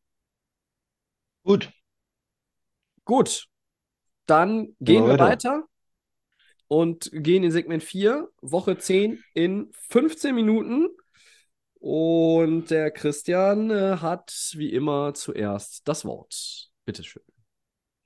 [1.44, 1.72] gut.
[3.04, 3.48] Gut,
[4.26, 5.64] dann gehen wir weiter.
[6.68, 10.88] und gehen in Segment 4, Woche 10 in 15 Minuten.
[11.74, 16.70] Und der Christian äh, hat wie immer zuerst das Wort.
[16.84, 17.24] Bitteschön.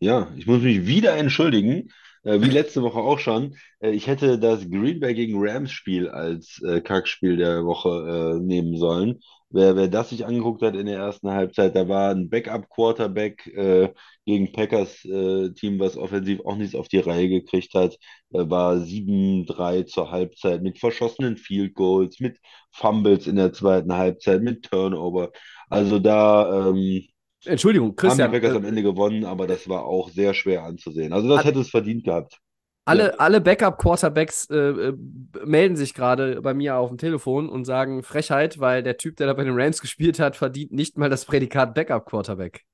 [0.01, 1.93] Ja, ich muss mich wieder entschuldigen, äh,
[2.27, 3.57] wie letzte Woche auch schon.
[3.81, 8.41] Äh, ich hätte das Green Bay gegen Rams Spiel als äh, Kackspiel der Woche äh,
[8.43, 9.21] nehmen sollen.
[9.51, 13.93] Wer, wer das sich angeguckt hat in der ersten Halbzeit, da war ein Backup-Quarterback äh,
[14.25, 17.95] gegen Packers äh, was offensiv auch nichts auf die Reihe gekriegt hat,
[18.33, 22.39] äh, war 7-3 zur Halbzeit mit verschossenen Field Goals, mit
[22.73, 25.31] Fumbles in der zweiten Halbzeit, mit Turnover.
[25.71, 27.07] Also da ähm,
[27.45, 28.31] Entschuldigung, haben die Christian.
[28.33, 31.13] Packers am äh, Ende gewonnen, aber das war auch sehr schwer anzusehen.
[31.13, 32.41] Also das hätte es verdient gehabt.
[32.89, 34.97] Alle, alle Backup-Quarterbacks äh, äh,
[35.45, 39.27] melden sich gerade bei mir auf dem Telefon und sagen Frechheit, weil der Typ, der
[39.27, 42.65] da bei den Rams gespielt hat, verdient nicht mal das Prädikat Backup-Quarterback.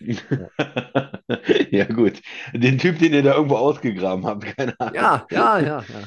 [1.70, 2.22] Ja, gut.
[2.54, 4.94] Den Typ, den ihr da irgendwo ausgegraben habt, keine Ahnung.
[4.94, 6.04] Ja, ja, ja, ja.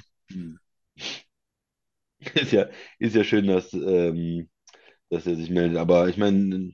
[2.34, 2.68] Ist ja,
[3.00, 4.50] ist ja schön, dass, ähm,
[5.10, 5.78] dass er sich meldet.
[5.78, 6.72] Aber ich meine,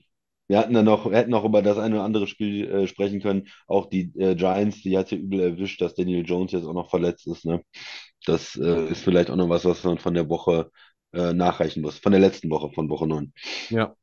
[0.47, 3.47] wir hatten dann noch, hätten noch über das eine oder andere Spiel äh, sprechen können.
[3.67, 6.89] Auch die äh, Giants, die hat ja übel erwischt, dass Daniel Jones jetzt auch noch
[6.89, 7.45] verletzt ist.
[7.45, 7.61] Ne?
[8.25, 10.71] Das äh, ist vielleicht auch noch was, was man von der Woche
[11.13, 11.97] äh, nachreichen muss.
[11.99, 13.33] Von der letzten Woche, von Woche 9.
[13.69, 13.95] Ja.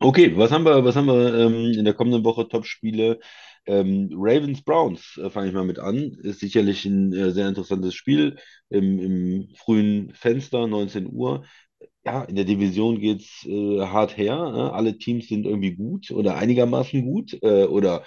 [0.00, 3.18] Okay, was haben wir, was haben wir ähm, in der kommenden Woche Top-Spiele?
[3.66, 5.96] Ähm, Ravens Browns, äh, fange ich mal mit an.
[6.22, 8.36] Ist sicherlich ein äh, sehr interessantes Spiel
[8.70, 11.44] im, im frühen Fenster, 19 Uhr.
[12.04, 14.36] Ja, in der Division geht's äh, hart her.
[14.52, 14.72] Ne?
[14.72, 18.04] Alle Teams sind irgendwie gut oder einigermaßen gut äh, oder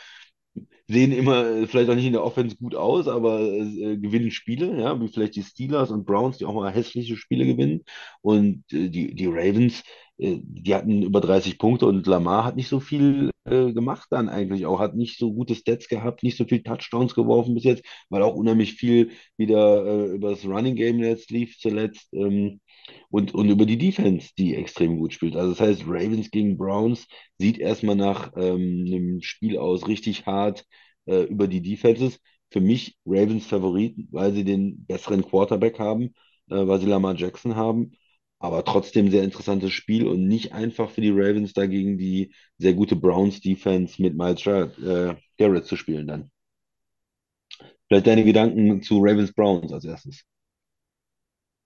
[0.88, 4.80] sehen immer äh, vielleicht auch nicht in der Offense gut aus, aber äh, gewinnen Spiele,
[4.80, 7.84] ja, wie vielleicht die Steelers und Browns, die auch mal hässliche Spiele gewinnen.
[8.22, 9.84] Und äh, die, die Ravens,
[10.18, 14.30] äh, die hatten über 30 Punkte und Lamar hat nicht so viel äh, gemacht dann
[14.30, 17.84] eigentlich auch, hat nicht so gute Stats gehabt, nicht so viel Touchdowns geworfen bis jetzt,
[18.10, 22.10] weil auch unheimlich viel wieder äh, über das Running Game jetzt lief zuletzt.
[22.14, 22.60] Ähm,
[23.10, 25.36] und, und über die Defense, die extrem gut spielt.
[25.36, 27.08] Also das heißt, Ravens gegen Browns
[27.38, 30.66] sieht erstmal nach ähm, einem Spiel aus richtig hart
[31.06, 32.20] äh, über die Defenses.
[32.52, 36.14] Für mich Ravens Favoriten, weil sie den besseren Quarterback haben,
[36.50, 37.94] äh, weil sie Lamar Jackson haben.
[38.40, 42.96] Aber trotzdem sehr interessantes Spiel und nicht einfach für die Ravens dagegen die sehr gute
[42.96, 46.32] Browns Defense mit Miles äh, Garrett zu spielen dann.
[47.88, 50.24] Vielleicht deine Gedanken zu Ravens Browns als erstes.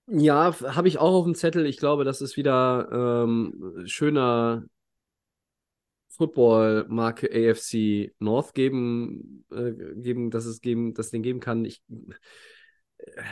[0.08, 1.66] Ja, habe ich auch auf dem Zettel.
[1.66, 4.64] Ich glaube, das ist wieder ähm, schöner
[6.10, 11.64] Football-Marke AFC North geben, äh, geben, dass es geben, dass es den geben kann.
[11.64, 11.82] Ich,
[12.98, 13.22] äh,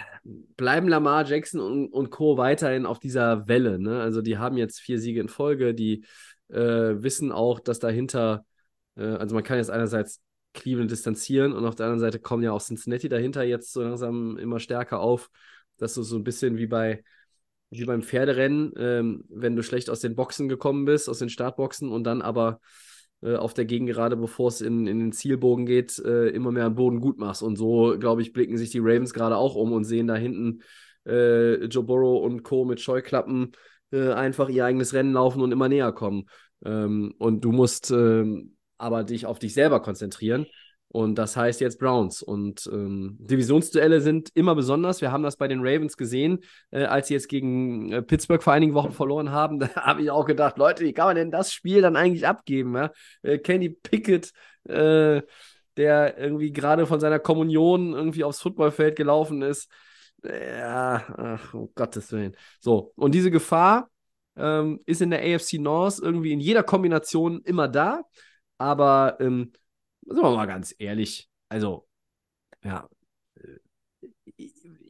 [0.57, 2.37] bleiben Lamar Jackson und, und Co.
[2.37, 3.79] weiterhin auf dieser Welle.
[3.79, 4.01] Ne?
[4.01, 6.05] Also die haben jetzt vier Siege in Folge, die
[6.49, 8.45] äh, wissen auch, dass dahinter,
[8.97, 10.21] äh, also man kann jetzt einerseits
[10.53, 14.37] Cleveland distanzieren und auf der anderen Seite kommen ja auch Cincinnati dahinter jetzt so langsam
[14.39, 15.31] immer stärker auf
[15.79, 17.03] dass du so ein bisschen wie bei
[17.71, 21.91] wie beim Pferderennen, ähm, wenn du schlecht aus den Boxen gekommen bist, aus den Startboxen
[21.91, 22.61] und dann aber
[23.23, 26.75] äh, auf der Gegengerade, bevor es in, in den Zielbogen geht, äh, immer mehr am
[26.75, 27.43] Boden gut machst.
[27.43, 30.63] Und so, glaube ich, blicken sich die Ravens gerade auch um und sehen da hinten
[31.07, 32.65] äh, Joe Burrow und Co.
[32.65, 33.53] mit Scheuklappen
[33.93, 36.27] äh, einfach ihr eigenes Rennen laufen und immer näher kommen.
[36.65, 40.47] Ähm, und du musst ähm, aber dich auf dich selber konzentrieren.
[40.95, 42.23] Und das heißt jetzt Browns.
[42.23, 45.01] Und ähm, Divisionsduelle sind immer besonders.
[45.01, 48.53] Wir haben das bei den Ravens gesehen, äh, als sie jetzt gegen äh, Pittsburgh vor
[48.53, 49.59] einigen Wochen verloren haben.
[49.65, 52.77] Da habe ich auch gedacht, Leute, wie kann man denn das Spiel dann eigentlich abgeben?
[52.77, 52.93] Ja?
[53.23, 54.31] Äh, Kenny Pickett,
[54.69, 55.23] äh,
[55.77, 59.69] der irgendwie gerade von seiner Kommunion irgendwie aufs Footballfeld gelaufen ist.
[60.23, 62.37] Ja, ach, um Gottes Willen.
[62.61, 63.91] So, und diese Gefahr
[64.37, 68.03] ähm, ist in der AFC North irgendwie in jeder Kombination immer da.
[68.59, 69.51] Aber ähm,
[70.07, 71.87] sind wir mal ganz ehrlich, also,
[72.65, 72.89] ja,
[73.37, 73.59] äh,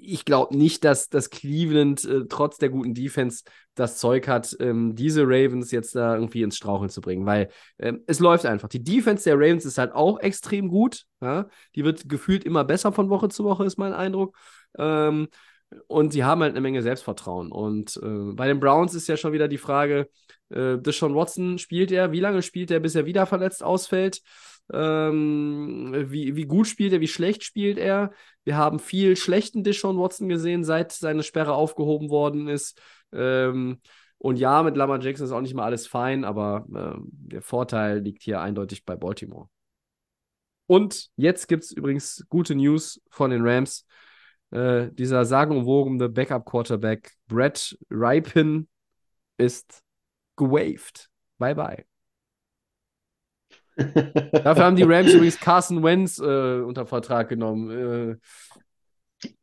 [0.06, 3.44] ich glaube nicht, dass, dass Cleveland äh, trotz der guten Defense
[3.74, 7.48] das Zeug hat, ähm, diese Ravens jetzt da irgendwie ins Straucheln zu bringen, weil
[7.78, 8.68] ähm, es läuft einfach.
[8.68, 11.04] Die Defense der Ravens ist halt auch extrem gut.
[11.20, 11.48] Ja?
[11.74, 14.36] Die wird gefühlt immer besser von Woche zu Woche, ist mein Eindruck.
[14.78, 15.28] Ähm,
[15.88, 17.50] und sie haben halt eine Menge Selbstvertrauen.
[17.50, 20.08] Und äh, bei den Browns ist ja schon wieder die Frage,
[20.50, 24.20] äh, Deshaun Watson spielt er, wie lange spielt er, bis er wieder verletzt ausfällt?
[24.72, 28.12] Ähm, wie, wie gut spielt er, wie schlecht spielt er.
[28.44, 32.80] Wir haben viel schlechten Deshaun Watson gesehen, seit seine Sperre aufgehoben worden ist.
[33.12, 33.80] Ähm,
[34.18, 37.98] und ja, mit Lamar Jackson ist auch nicht mal alles fein, aber äh, der Vorteil
[37.98, 39.48] liegt hier eindeutig bei Baltimore.
[40.66, 43.86] Und jetzt gibt es übrigens gute News von den Rams.
[44.50, 48.68] Äh, dieser sagenumwogene Backup-Quarterback Brett Ripon
[49.36, 49.82] ist
[50.36, 51.10] gewaved.
[51.38, 51.93] Bye bye.
[53.76, 57.70] Dafür haben die Rams übrigens Carson Wentz äh, unter Vertrag genommen.
[57.70, 58.16] Äh,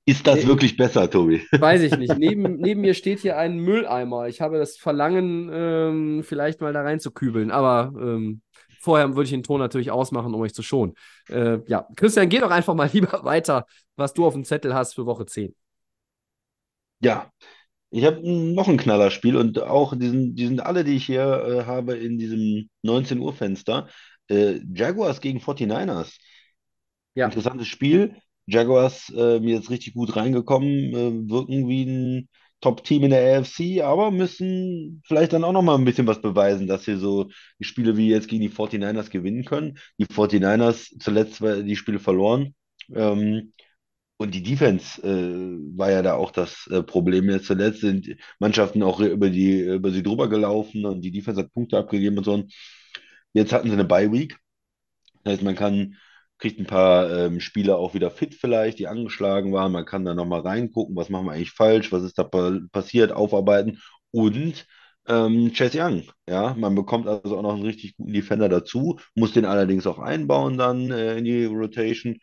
[0.05, 1.41] ist das äh, wirklich besser, Tobi?
[1.51, 2.17] Weiß ich nicht.
[2.17, 4.27] Neben, neben mir steht hier ein Mülleimer.
[4.27, 7.51] Ich habe das Verlangen, ähm, vielleicht mal da rein zu kübeln.
[7.51, 8.41] Aber ähm,
[8.79, 10.95] vorher würde ich den Ton natürlich ausmachen, um euch zu schonen.
[11.29, 13.65] Äh, ja, Christian, geh doch einfach mal lieber weiter,
[13.95, 15.55] was du auf dem Zettel hast für Woche 10.
[17.03, 17.31] Ja,
[17.89, 21.65] ich habe noch ein Knallerspiel und auch diesen, die sind alle, die ich hier äh,
[21.65, 23.89] habe, in diesem 19 Uhr Fenster.
[24.29, 26.17] Äh, Jaguars gegen 49ers.
[27.15, 27.25] Ja.
[27.25, 28.15] Interessantes Spiel.
[28.47, 32.29] Jaguars äh, mir jetzt richtig gut reingekommen, äh, wirken wie ein
[32.61, 36.67] Top-Team in der AFC, aber müssen vielleicht dann auch noch mal ein bisschen was beweisen,
[36.67, 39.77] dass sie so die Spiele wie jetzt gegen die 49ers gewinnen können.
[39.97, 42.53] Die 49ers zuletzt die Spiele verloren.
[42.93, 43.51] Ähm,
[44.17, 47.29] und die Defense äh, war ja da auch das äh, Problem.
[47.29, 48.07] Jetzt zuletzt sind
[48.39, 52.25] Mannschaften auch über die über sie drüber gelaufen und die Defense hat Punkte abgegeben und
[52.25, 52.43] so.
[53.33, 54.37] Jetzt hatten sie eine Bye Week.
[55.23, 55.95] Das heißt, man kann,
[56.37, 59.71] kriegt ein paar ähm, Spieler auch wieder fit vielleicht, die angeschlagen waren.
[59.71, 63.11] Man kann da nochmal reingucken, was machen wir eigentlich falsch, was ist da pa passiert,
[63.11, 63.79] aufarbeiten.
[64.11, 64.65] Und
[65.07, 69.33] ähm, Chase Young, ja, man bekommt also auch noch einen richtig guten Defender dazu, muss
[69.33, 72.19] den allerdings auch einbauen dann äh, in die Rotation.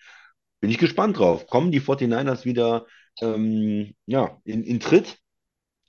[0.60, 1.46] Bin ich gespannt drauf.
[1.46, 2.86] Kommen die 49ers wieder
[3.20, 5.18] ähm, ja, in, in Tritt?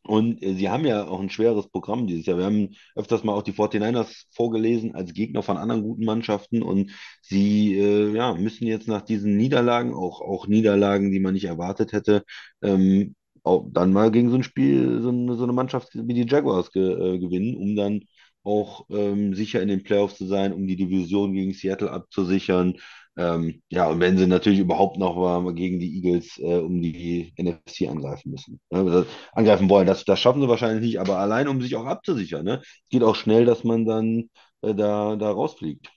[0.04, 2.38] Und äh, sie haben ja auch ein schweres Programm dieses Jahr.
[2.38, 6.92] Wir haben öfters mal auch die 49ers vorgelesen als Gegner von anderen guten Mannschaften und
[7.22, 11.92] sie äh, ja, müssen jetzt nach diesen Niederlagen, auch, auch Niederlagen, die man nicht erwartet
[11.94, 12.24] hätte,
[12.62, 16.26] ähm, auch dann mal gegen so ein Spiel, so eine, so eine Mannschaft wie die
[16.28, 18.02] Jaguars ge, äh, gewinnen, um dann
[18.44, 22.76] auch ähm, sicher in den Playoffs zu sein, um die Division gegen Seattle abzusichern.
[23.20, 27.34] Ähm, ja, und wenn sie natürlich überhaupt noch mal gegen die Eagles äh, um die
[27.38, 28.62] NFC angreifen müssen.
[28.70, 29.06] Ne?
[29.34, 32.46] Angreifen wollen, das, das schaffen sie wahrscheinlich nicht, aber allein um sich auch abzusichern.
[32.46, 32.62] Ne?
[32.90, 34.30] Geht auch schnell, dass man dann
[34.62, 35.90] äh, da, da rausfliegt.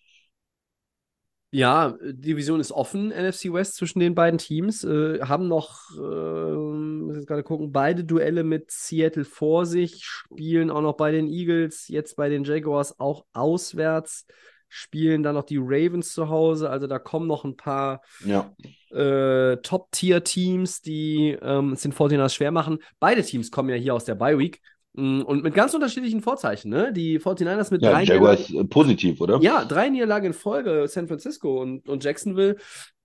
[1.53, 4.83] Ja, die Division ist offen, NFC West zwischen den beiden Teams.
[4.83, 10.71] Äh, haben noch, äh, muss jetzt gerade gucken, beide Duelle mit Seattle vor sich, spielen
[10.71, 14.27] auch noch bei den Eagles, jetzt bei den Jaguars auch auswärts,
[14.73, 16.71] spielen dann noch die Ravens zu Hause.
[16.71, 18.51] Also da kommen noch ein paar Ja.
[18.91, 22.79] äh, Top-Tier-Teams, die ähm, es den 49ers schwer machen.
[23.01, 24.61] Beide Teams kommen ja hier aus der Bye-Week.
[24.95, 26.93] Mm, Und mit ganz unterschiedlichen Vorzeichen, ne?
[26.93, 29.39] Die 49ers mit Ja, drei Jaguars positiv, oder?
[29.41, 32.57] ja, drei Niederlagen in Folge, San Francisco und, und Jacksonville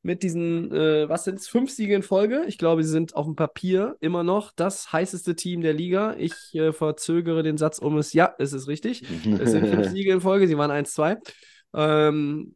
[0.03, 2.43] mit diesen, äh, was sind es, fünf Siege in Folge.
[2.47, 6.15] Ich glaube, sie sind auf dem Papier immer noch das heißeste Team der Liga.
[6.18, 9.03] Ich äh, verzögere den Satz um es, ja, es ist richtig.
[9.39, 11.18] Es sind fünf Siege in Folge, sie waren 1-2.
[11.74, 12.55] Ähm,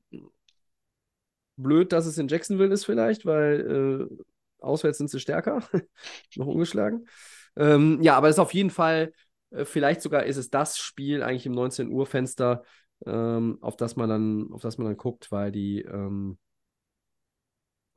[1.57, 4.23] blöd, dass es in Jacksonville ist vielleicht, weil äh,
[4.63, 5.63] auswärts sind sie stärker,
[6.35, 7.07] noch ungeschlagen.
[7.55, 9.13] Ähm, ja, aber es ist auf jeden Fall,
[9.51, 12.63] äh, vielleicht sogar ist es das Spiel eigentlich im 19 Uhr Fenster,
[13.05, 16.37] ähm, auf das man dann, auf das man dann guckt, weil die ähm,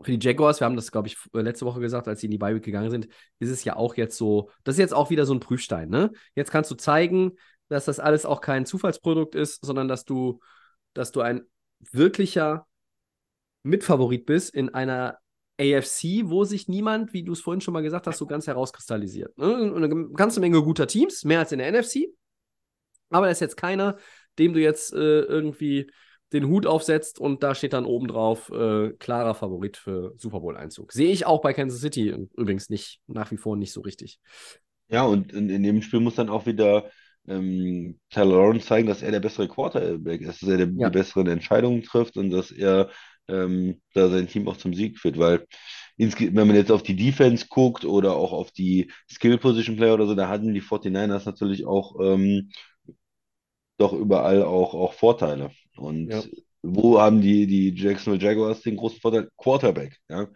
[0.03, 2.33] für die Jaguars, wir haben das, glaube ich, f- letzte Woche gesagt, als sie in
[2.33, 3.09] die Bye gegangen sind,
[3.39, 6.11] ist es ja auch jetzt so, das ist jetzt auch wieder so ein Prüfstein, ne?
[6.35, 7.33] Jetzt kannst du zeigen,
[7.69, 10.41] dass das alles auch kein Zufallsprodukt ist, sondern dass du,
[10.95, 11.43] dass du ein
[11.81, 12.67] wirklicher
[13.63, 15.19] Mitfavorit bist in einer
[15.59, 19.37] AFC, wo sich niemand, wie du es vorhin schon mal gesagt hast, so ganz herauskristallisiert.
[19.39, 19.73] Ne?
[19.75, 22.09] Eine ganze Menge guter Teams, mehr als in der NFC.
[23.11, 23.97] Aber da ist jetzt keiner,
[24.39, 25.91] dem du jetzt äh, irgendwie
[26.33, 30.93] den Hut aufsetzt und da steht dann oben drauf äh, klarer Favorit für Super Bowl-Einzug.
[30.93, 34.19] Sehe ich auch bei Kansas City übrigens nicht, nach wie vor nicht so richtig.
[34.89, 36.91] Ja, und in, in dem Spiel muss dann auch wieder
[37.29, 40.89] ähm, Tyler Lawrence zeigen, dass er der bessere Quarterback ist, dass er der, Ja.
[40.89, 42.91] die besseren Entscheidungen trifft und dass er
[43.29, 45.19] ähm, da sein Team auch zum Sieg führt.
[45.19, 45.47] Weil,
[45.97, 50.29] wenn man jetzt auf die Defense guckt oder auch auf die Skill-Position-Player oder so, da
[50.29, 52.51] hatten die 49ers natürlich auch ähm,
[53.79, 55.51] doch überall auch, auch Vorteile.
[55.77, 56.23] Und Ja.
[56.63, 59.29] wo haben die, die Jacksonville Jaguars den großen Vorteil?
[59.37, 60.29] Quarterback, ja.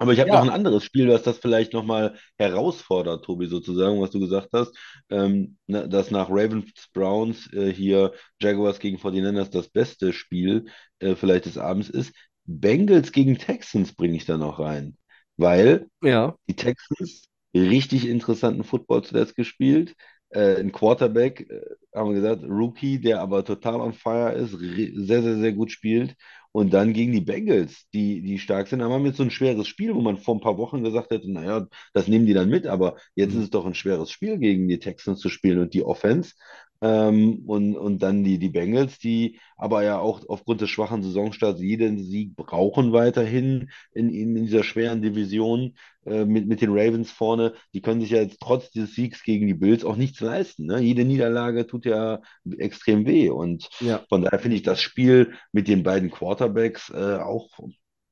[0.00, 4.10] Aber ich habe noch ein anderes Spiel, was das vielleicht nochmal herausfordert, Tobi, sozusagen, was
[4.12, 4.76] du gesagt hast,
[5.10, 10.66] ähm, dass nach Ravens Browns äh, hier Jaguars gegen 49ers das beste Spiel
[11.00, 12.12] äh, vielleicht des Abends ist.
[12.46, 14.96] Bengals gegen Texans bringe ich da noch rein,
[15.36, 17.24] weil Ja, die Texans
[17.54, 19.94] richtig interessanten Football zuletzt gespielt.
[20.30, 21.62] Äh, ein Quarterback, äh,
[21.94, 26.16] haben wir gesagt, Rookie, der aber total on fire ist, sehr, sehr, sehr gut spielt.
[26.52, 28.80] Und dann gegen die Bengals, die, die stark sind.
[28.82, 31.30] Aber haben jetzt so ein schweres Spiel, wo man vor ein paar Wochen gesagt hätte,
[31.30, 32.66] naja, das nehmen die dann mit.
[32.66, 33.38] Aber jetzt Mhm.
[33.38, 36.32] ist es doch ein schweres Spiel, gegen die Texans zu spielen und die Offense.
[36.80, 41.60] Ähm, und, und dann die, die Bengals, die aber ja auch aufgrund des schwachen Saisonstarts
[41.60, 45.76] jeden Sieg brauchen weiterhin in, in dieser schweren Division
[46.06, 47.54] äh, mit, mit den Ravens vorne.
[47.74, 50.66] Die können sich ja jetzt trotz des Siegs gegen die Bills auch nichts leisten.
[50.66, 50.78] Ne?
[50.78, 52.20] Jede Niederlage tut ja
[52.58, 53.28] extrem weh.
[53.28, 54.04] Und ja.
[54.08, 57.48] von daher finde ich das Spiel mit den beiden Quarterbacks äh, auch,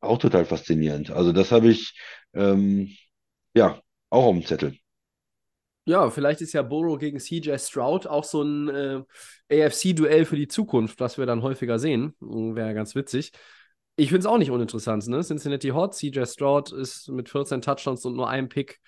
[0.00, 1.12] auch total faszinierend.
[1.12, 1.96] Also das habe ich
[2.34, 2.90] ähm,
[3.54, 4.76] ja auch auf dem Zettel.
[5.86, 9.02] Ja, vielleicht ist ja Burrow gegen CJ Stroud auch so ein äh,
[9.64, 12.14] AFC-Duell für die Zukunft, was wir dann häufiger sehen.
[12.20, 13.30] Wäre ganz witzig.
[13.94, 15.22] Ich finde es auch nicht uninteressant, ne?
[15.22, 18.78] Cincinnati Hot, CJ Stroud ist mit 14 Touchdowns und nur einem Pick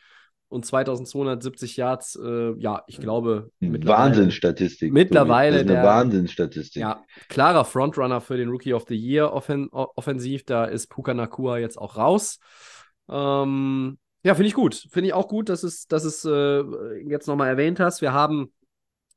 [0.49, 2.17] und 2270 Yards.
[2.23, 4.93] Äh, ja, ich glaube, mittlerweile, Wahnsinnsstatistik.
[4.93, 5.53] mittlerweile.
[5.53, 6.81] Das ist eine der- Wahnsinnsstatistik.
[6.83, 10.45] ja, klarer Frontrunner für den Rookie of the Year offen offensiv.
[10.45, 12.39] Da ist Puka Nakua jetzt auch raus.
[13.09, 14.87] Ähm, ja, finde ich gut.
[14.91, 16.63] Finde ich auch gut, dass es, dass es äh,
[17.09, 18.01] jetzt nochmal erwähnt hast.
[18.03, 18.53] Wir haben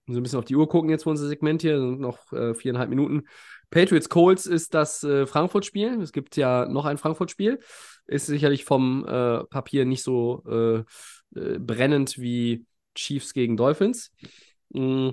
[0.07, 2.89] so ein bisschen auf die Uhr gucken jetzt für unser Segment hier, noch äh, viereinhalb
[2.89, 3.23] Minuten.
[3.69, 6.01] Patriots Colts ist das äh, Frankfurt-Spiel.
[6.01, 7.59] Es gibt ja noch ein Frankfurt-Spiel.
[8.07, 14.11] Ist sicherlich vom äh, Papier nicht so äh, äh, brennend wie Chiefs gegen Dolphins.
[14.69, 15.11] Mm.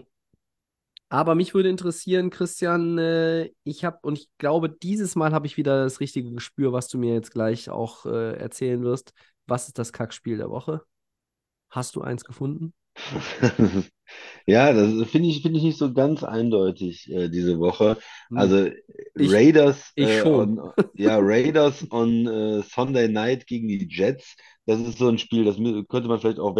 [1.10, 5.56] Aber mich würde interessieren, Christian, äh, ich habe, und ich glaube, dieses Mal habe ich
[5.56, 9.14] wieder das richtige Gespür, was du mir jetzt gleich auch äh, erzählen wirst.
[9.48, 10.82] Was ist das Kackspiel der Woche?
[11.70, 12.74] Hast du eins gefunden?
[14.46, 17.98] Ja, das finde ich, finde ich nicht so ganz eindeutig äh, diese Woche.
[18.30, 18.38] Hm.
[18.38, 18.66] Also
[19.16, 24.36] Ich- Raiders, ich äh, on, ja, Raiders on äh, Sunday Night gegen die Jets.
[24.66, 26.56] Das ist so ein Spiel, das könnte man vielleicht auch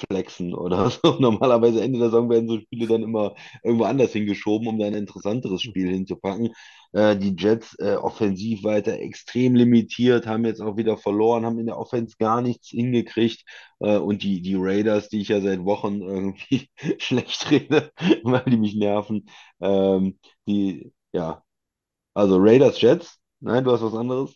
[0.00, 1.16] wegflexen oder so.
[1.20, 4.94] Normalerweise Ende der Saison werden so Spiele dann immer irgendwo anders hingeschoben, um da ein
[4.94, 6.50] interessanteres Spiel hinzupacken.
[6.92, 11.66] Äh, die Jets äh, offensiv weiter extrem limitiert, haben jetzt auch wieder verloren, haben in
[11.66, 13.44] der Offense gar nichts hingekriegt.
[13.80, 16.68] Äh, und die, die Raiders, die ich ja seit Wochen irgendwie
[16.98, 17.92] schlecht rede,
[18.24, 19.26] weil die mich nerven,
[19.60, 21.42] ähm, die, ja,
[22.14, 23.18] Also Raiders, Jets.
[23.40, 24.34] Nein, du hast was anderes?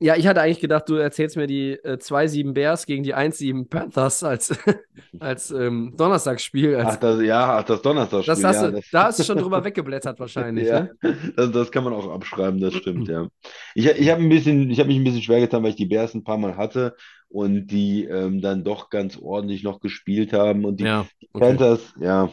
[0.00, 3.68] Ja, ich hatte eigentlich gedacht, du erzählst mir die äh, 2-7 Bears gegen die 1-7
[3.68, 4.56] Panthers als,
[5.18, 6.76] als ähm, Donnerstagsspiel.
[6.76, 8.42] Als, Ach, das, ja, ach, das Donnerstagsspiel.
[8.42, 10.68] das hast ja, du, das, da hast du schon drüber weggeblättert wahrscheinlich.
[10.68, 10.96] ja, Ne?
[11.36, 13.28] das, das kann man auch abschreiben, das stimmt, ja.
[13.74, 16.56] Ich, ich habe mich ein bisschen schwer getan, weil ich die Bears ein paar Mal
[16.56, 16.94] hatte
[17.28, 21.40] und die ähm, dann doch ganz ordentlich noch gespielt haben und die Ja, okay.
[21.46, 22.30] Panthers, ja.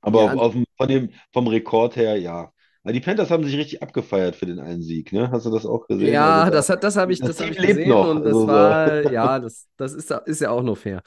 [0.00, 2.52] Aber Ja, auf, auf, von dem, vom Rekord her, ja.
[2.84, 5.30] Aber die Panthers haben sich richtig abgefeiert für den einen Sieg, ne?
[5.30, 6.14] Hast du das auch gesehen?
[6.14, 8.08] Ja, Also da, das, hat- das habe ich, das das hab ich gesehen noch.
[8.10, 8.46] und das Also so.
[8.48, 11.02] war, ja, das, das ist, ist ja auch nur fair.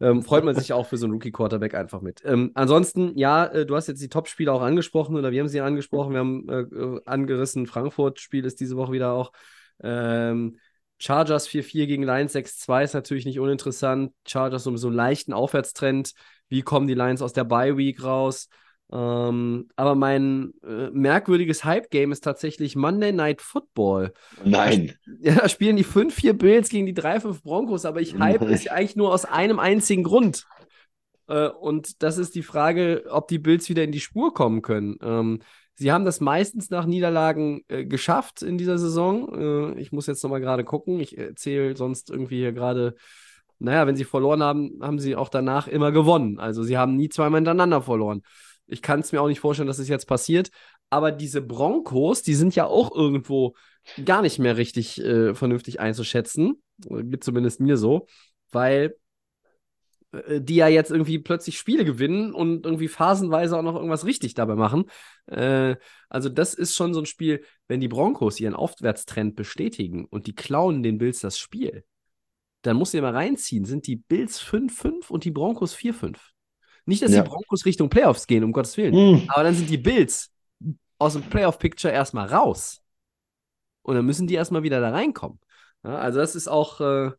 [0.00, 2.20] Ähm, freut man sich auch für so einen Rookie-Quarterback einfach mit.
[2.24, 5.60] Ähm, ansonsten, ja, äh, du hast jetzt die Top-Spiele auch angesprochen oder wir haben sie
[5.60, 6.12] angesprochen.
[6.12, 9.32] Wir haben äh, angerissen, Frankfurt-Spiel ist diese Woche wieder auch.
[9.82, 10.58] Ähm,
[10.98, 14.12] Chargers 4-4 gegen Lions 6-2 ist natürlich nicht uninteressant.
[14.26, 16.12] Chargers um so einen leichten Aufwärtstrend.
[16.48, 18.48] Wie kommen die Lions aus der Bye-Week raus?
[18.92, 24.12] Ähm, aber mein äh, merkwürdiges Hype-Game ist tatsächlich Monday Night Football.
[24.44, 24.94] Nein.
[25.20, 28.94] Ja, da spielen die 5-4 Bills gegen die 3-5 Broncos, aber ich hype es eigentlich
[28.94, 30.46] nur aus einem einzigen Grund.
[31.28, 34.96] Äh, und das ist die Frage, ob die Bills wieder in die Spur kommen können.
[35.02, 35.40] Ähm,
[35.74, 39.74] sie haben das meistens nach Niederlagen äh, geschafft in dieser Saison.
[39.74, 41.00] Äh, ich muss jetzt nochmal gerade gucken.
[41.00, 42.94] Ich erzähle sonst irgendwie hier gerade,
[43.58, 46.38] naja, wenn sie verloren haben, haben sie auch danach immer gewonnen.
[46.38, 48.22] Also sie haben nie zweimal hintereinander verloren.
[48.66, 50.50] Ich kann es mir auch nicht vorstellen, dass es jetzt passiert.
[50.90, 53.54] Aber diese Broncos, die sind ja auch irgendwo
[54.04, 56.62] gar nicht mehr richtig äh, vernünftig einzuschätzen.
[56.78, 58.06] Geht zumindest mir so,
[58.50, 58.96] weil
[60.12, 64.34] äh, die ja jetzt irgendwie plötzlich Spiele gewinnen und irgendwie phasenweise auch noch irgendwas richtig
[64.34, 64.84] dabei machen.
[65.26, 65.76] Äh,
[66.08, 70.34] also, das ist schon so ein Spiel, wenn die Broncos ihren Aufwärtstrend bestätigen und die
[70.34, 71.84] klauen den Bills das Spiel,
[72.62, 76.16] dann musst du dir mal reinziehen, sind die Bills 5-5 und die Broncos 4-5.
[76.86, 77.22] Nicht, dass Ja.
[77.22, 78.94] die Broncos Richtung Playoffs gehen, um Gottes Willen.
[78.94, 79.28] Hm.
[79.28, 80.30] Aber dann sind die Bills
[80.98, 82.80] aus dem Playoff-Picture erstmal raus.
[83.82, 85.38] Und dann müssen die erstmal wieder da reinkommen.
[85.84, 87.10] Ja, also das ist auch, äh,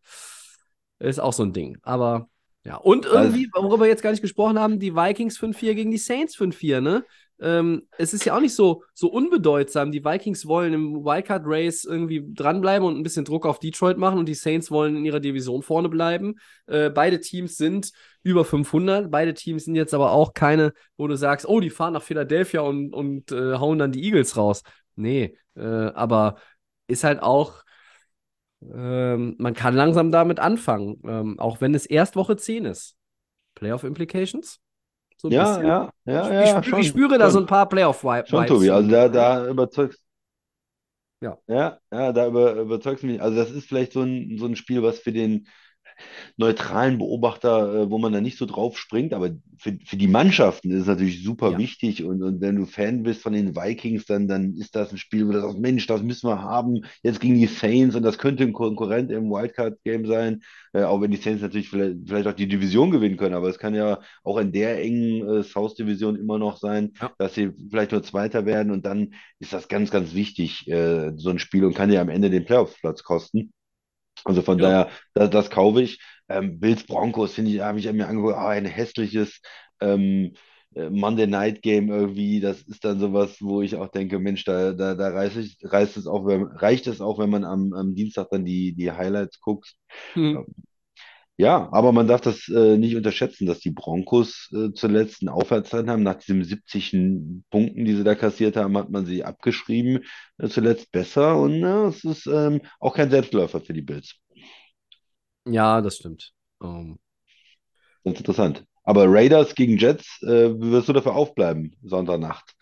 [1.00, 1.78] ist auch so ein Ding.
[1.84, 2.30] Aber
[2.64, 6.00] ja, und irgendwie, worüber wir jetzt gar nicht gesprochen haben, die Vikings 5-4 gegen die
[6.00, 7.06] Saints 5-4, ne?
[7.40, 9.92] Ähm, es ist ja auch nicht so, so unbedeutsam.
[9.92, 14.28] Die Vikings wollen im Wildcard-Race irgendwie dranbleiben und ein bisschen Druck auf Detroit machen und
[14.28, 16.36] die Saints wollen in ihrer Division vorne bleiben.
[16.68, 17.92] Äh, beide Teams sind
[18.24, 19.12] über 500.
[19.12, 22.62] Beide Teams sind jetzt aber auch keine, wo du sagst, oh, die fahren nach Philadelphia
[22.62, 24.64] und, und äh, hauen dann die Eagles raus.
[24.96, 26.38] Nee, äh, aber
[26.88, 27.64] ist halt auch,
[28.62, 32.96] ähm, man kann langsam damit anfangen, ähm, auch wenn es erst Woche 10 ist.
[33.56, 34.60] Playoff Implications?
[35.26, 35.66] So Ja, bisschen.
[35.66, 38.30] ja, ja, ich, ja, ich, spüre, schon, ich spüre da so ein paar Playoff-Vibes.
[38.30, 40.00] Schon, Tobi, also da, da überzeugst
[41.22, 41.38] Ja.
[41.48, 43.22] Ja, ja, da über, überzeugst du mich.
[43.22, 45.48] Also das ist vielleicht so ein, so ein Spiel, was für den
[46.38, 50.72] neutralen Beobachter, äh, wo man da nicht so drauf springt, aber für, für die Mannschaften
[50.72, 51.58] ist es natürlich super Ja.
[51.58, 54.98] wichtig und, und wenn du Fan bist von den Vikings, dann, dann ist das ein
[54.98, 58.18] Spiel, wo du sagst, Mensch, das müssen wir haben, jetzt gegen die Saints und das
[58.18, 60.42] könnte ein Konkurrent im Wildcard-Game sein,
[60.74, 63.60] äh, auch wenn die Saints natürlich vielleicht, vielleicht auch die Division gewinnen können, aber es
[63.60, 67.12] kann ja auch in der engen äh, South-Division immer noch sein, Ja.
[67.18, 71.30] dass sie vielleicht nur Zweiter werden und dann ist das ganz, ganz wichtig, äh, so
[71.30, 73.52] ein Spiel und kann ja am Ende den Playoff-Platz kosten.
[74.26, 74.70] Also von Ja.
[74.70, 76.00] daher, das, das kaufe ich.
[76.30, 79.42] Ähm, Bills Broncos finde ich, habe ich mir angeguckt, ah, ein hässliches
[79.82, 80.34] ähm,
[80.76, 82.42] äh, Monday Night Game irgendwie.
[82.42, 85.98] Das ist dann sowas, wo ich auch denke, Mensch, da, da, da reißt, ich, reißt
[85.98, 89.40] es auch, wenn, reicht es auch, wenn man am, am Dienstag dann die, die Highlights
[89.42, 89.76] guckt.
[90.16, 90.46] Hm.
[91.38, 95.90] Ja, aber man darf das äh, nicht unterschätzen, dass die Broncos äh, zuletzt einen Aufwärtstrend
[95.90, 96.04] haben.
[96.04, 96.92] Nach diesen 70
[97.52, 100.00] Punkten, die sie da kassiert haben, hat man sie abgeschrieben,
[100.38, 101.38] äh, zuletzt besser.
[101.38, 104.16] Und äh, es ist ähm, auch kein Selbstläufer für die Bills.
[105.46, 106.34] Ja, das stimmt.
[106.62, 107.00] Ähm,
[108.04, 108.66] Ganz interessant.
[108.84, 112.55] Aber Raiders gegen Jets, äh, wie wirst du dafür aufbleiben, Sonntagnacht?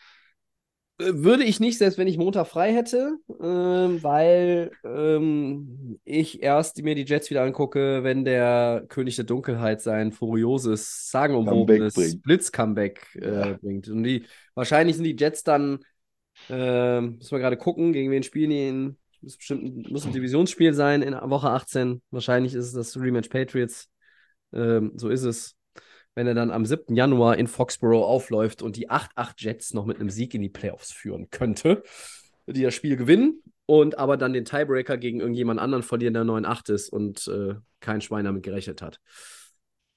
[0.99, 6.81] Äh, Würde ich nicht, selbst wenn ich Montag frei hätte, ähm, weil ähm, ich erst
[6.83, 12.21] mir die Jets wieder angucke, wenn der König der Dunkelheit sein furioses, sagenumwobenes.
[12.21, 13.57] Blitz-Comeback äh, Ja.
[13.61, 13.89] bringt.
[13.89, 14.25] Und die,
[14.55, 15.79] wahrscheinlich sind die Jets dann,
[16.49, 20.13] ähm, müssen wir gerade gucken, gegen wen spielen die in, muss bestimmt ein- muss ein
[20.13, 22.01] Divisionsspiel sein in Woche 18.
[22.11, 23.89] Wahrscheinlich ist es das Rematch Patriots.
[24.53, 25.55] Ähm, so ist es.
[26.15, 26.95] Wenn er dann am 7.
[26.95, 30.91] Januar in Foxborough aufläuft und die 8-8 Jets noch mit einem Sieg in die Playoffs
[30.91, 31.83] führen könnte,
[32.45, 36.71] die das Spiel gewinnen und aber dann den Tiebreaker gegen irgendjemand anderen verlieren, der 9-8
[36.71, 38.99] ist und äh, kein Schwein damit gerechnet hat.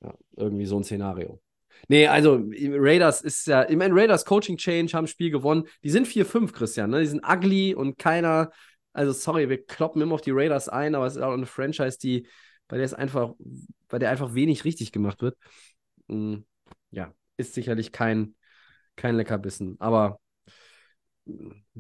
[0.03, 1.41] Ja, irgendwie so ein Szenario.
[1.89, 5.65] Nee, also Raiders ist ja, ich meine, Raiders Coaching Change haben Spiel gewonnen.
[5.85, 7.01] Die sind 4-5, Christian, ne?
[7.01, 8.51] Die sind ugly und keiner,
[8.93, 11.99] also sorry, wir kloppen immer auf die Raiders ein, aber es ist auch eine Franchise,
[11.99, 12.27] die,
[12.69, 13.35] bei der es einfach,
[13.89, 15.37] bei der einfach wenig richtig gemacht wird.
[16.09, 16.39] Mm,
[16.91, 18.35] Ja, ist sicherlich kein,
[18.97, 19.77] kein Leckerbissen.
[19.81, 20.21] Aber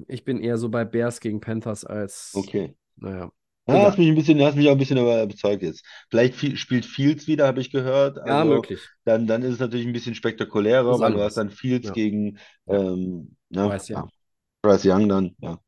[0.08, 2.76] ich bin eher so bei Bears gegen Panthers als, Okay.
[2.96, 3.30] naja.
[3.68, 5.84] Ja, hast mich ein bisschen, hast mich auch ein bisschen überzeugt jetzt.
[6.10, 8.18] Vielleicht viel, spielt Fields wieder, habe ich gehört.
[8.24, 8.92] Ja, Also möglich.
[9.04, 11.92] dann, dann ist es natürlich ein bisschen spektakulärer, weil du hast dann Fields Ja.
[11.92, 12.78] gegen Ja.
[12.78, 13.94] ähm, na, Bryce Young.
[13.94, 14.10] ja,
[14.62, 15.60] Bryce Young dann, ja.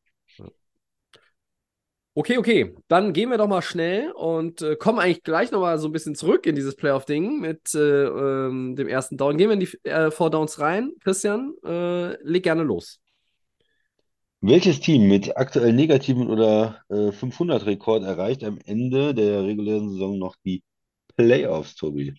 [2.19, 2.75] Okay, okay.
[2.89, 6.17] Dann gehen wir doch mal schnell und äh, kommen eigentlich gleich nochmal so ein bisschen
[6.17, 9.37] zurück in dieses Playoff-Ding mit äh, ähm, dem ersten Down.
[9.37, 10.91] Gehen wir in die äh, Four Downs rein.
[10.99, 12.99] Christian, äh, leg gerne los.
[14.41, 20.35] Welches Team mit aktuell negativen oder äh, 500-Rekord erreicht am Ende der regulären Saison noch
[20.45, 20.65] die
[21.17, 22.15] Playoffs, Tobi?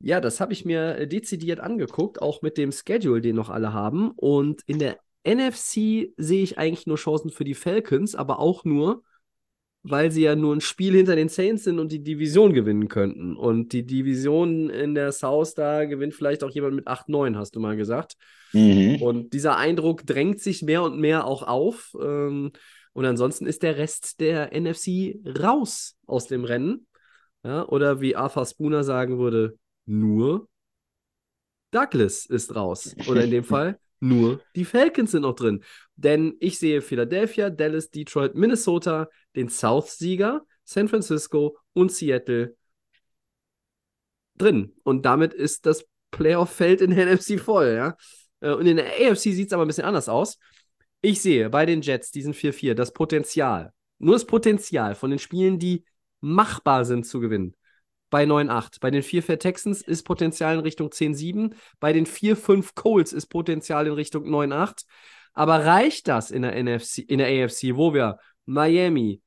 [0.00, 3.74] Ja, das habe ich mir äh, dezidiert angeguckt, auch mit dem Schedule, den noch alle
[3.74, 4.12] haben.
[4.12, 9.02] Und in der NFC sehe ich eigentlich nur Chancen für die Falcons, aber auch nur,
[9.82, 13.36] weil sie ja nur ein Spiel hinter den Saints sind und die Division gewinnen könnten.
[13.36, 17.60] Und die Division in der South, da gewinnt vielleicht auch jemand mit 8-9, hast du
[17.60, 18.14] mal gesagt.
[18.52, 19.02] Mhm.
[19.02, 21.96] Und dieser Eindruck drängt sich mehr und mehr auch auf.
[22.00, 22.52] Ähm,
[22.92, 26.86] und ansonsten ist der Rest der NFC raus aus dem Rennen.
[27.44, 30.48] Ja, oder wie Arthur Spooner sagen würde, nur
[31.72, 32.94] Douglas ist raus.
[33.08, 35.62] Oder in dem Fall nur die Falcons sind noch drin.
[35.96, 42.56] Denn ich sehe Philadelphia, Dallas, Detroit, Minnesota, den South-Sieger, San Francisco und Seattle
[44.36, 44.74] drin.
[44.82, 47.96] Und damit ist das Playoff-Feld in der NFC voll, ja.
[48.40, 50.38] Äh, Und in der AFC sieht es aber ein bisschen anders aus.
[51.00, 55.58] Ich sehe bei den Jets, diesen 4-4, das Potenzial, nur das Potenzial von den Spielen,
[55.58, 55.84] die
[56.20, 57.54] machbar sind zu gewinnen.
[58.12, 58.78] Bei 9-8.
[58.80, 61.54] Bei den 4-4 Texans ist Potenzial in Richtung 10-7.
[61.80, 64.84] Bei den 4-5 Colts ist Potenzial in Richtung 9-8.
[65.32, 69.22] Aber reicht das in der NFC, in der AFC, wo wir Miami,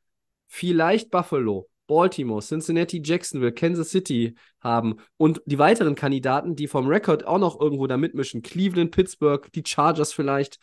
[0.47, 7.25] vielleicht Buffalo, Baltimore, Cincinnati, Jacksonville, Kansas City haben und die weiteren Kandidaten, die vom Rekord
[7.25, 10.59] auch noch irgendwo da mitmischen, Cleveland, Pittsburgh, die Chargers vielleicht.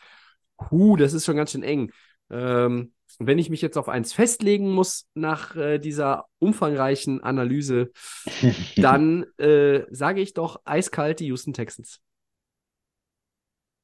[0.71, 1.91] Huh, das ist schon ganz schön eng.
[2.29, 7.91] Ähm, wenn ich mich jetzt auf eins festlegen muss nach äh, dieser umfangreichen Analyse,
[8.75, 11.99] dann äh, sage ich doch eiskalt die Houston Texans.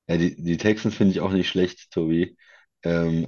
[0.08, 2.36] Ja, die, die Texans finde ich auch nicht schlecht, Tobi.
[2.84, 3.28] Ähm,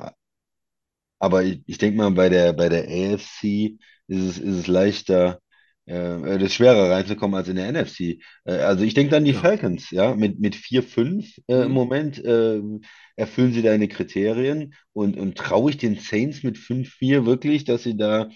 [1.20, 3.78] aber ich, ich denke mal, bei der, bei der AFC
[4.08, 5.41] ist es, ist es leichter,
[5.86, 5.94] äh,
[6.38, 8.20] es ist schwerer reinzukommen als in der NFC.
[8.46, 9.34] Äh, also ich denke dann die Ja.
[9.34, 11.74] Falcons, ja, mit, mit 4-5 äh, im Mhm.
[11.74, 12.62] Moment äh,
[13.16, 17.98] erfüllen sie deine Kriterien und, und traue ich den Saints mit 5-4 wirklich, dass sie
[17.98, 18.30] da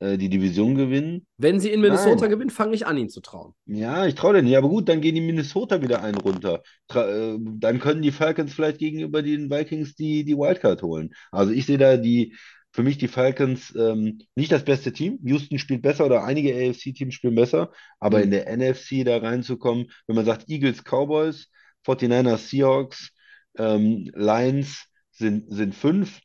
[0.00, 1.26] äh, die Division gewinnen?
[1.36, 2.28] Wenn sie in Minnesota Nein.
[2.28, 3.54] gewinnen, fange ich an, ihn zu trauen.
[3.66, 4.56] Ja, ich traue denen nicht.
[4.56, 6.62] Aber gut, dann gehen die Minnesota wieder einen runter.
[6.88, 11.14] Tra äh, dann können die Falcons vielleicht gegenüber den Vikings die, die Wildcard holen.
[11.30, 12.34] Also ich sehe da die,
[12.72, 15.18] für mich die Falcons ähm, nicht das beste Team.
[15.24, 17.70] Houston spielt besser oder einige AFC-Teams spielen besser.
[18.00, 18.22] Aber Mhm.
[18.22, 21.48] in der NFC da reinzukommen, wenn man sagt Eagles, Cowboys,
[21.84, 23.10] 49ers, Seahawks,
[23.58, 26.20] ähm, Lions sind, sind fünf.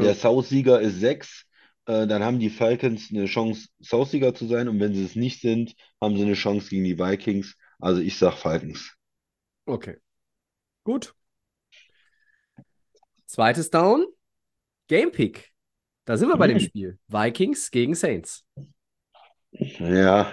[0.00, 1.44] Der South-Sieger ist sechs.
[1.86, 4.68] Äh, dann haben die Falcons eine Chance, South-Sieger zu sein.
[4.68, 7.56] Und wenn sie es nicht sind, haben sie eine Chance gegen die Vikings.
[7.80, 8.94] Also ich sag Falcons.
[9.68, 9.96] Okay.
[10.84, 11.14] Gut.
[13.26, 14.06] Zweites Down.
[14.88, 15.52] Game Pick.
[16.08, 16.68] Da sind wir bei dem Hm.
[16.68, 16.98] Spiel.
[17.08, 18.44] Vikings gegen Saints.
[19.52, 20.32] Ja,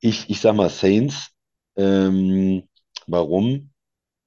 [0.00, 1.30] ich, ich sag mal Saints.
[1.76, 2.64] Ähm,
[3.06, 3.70] warum?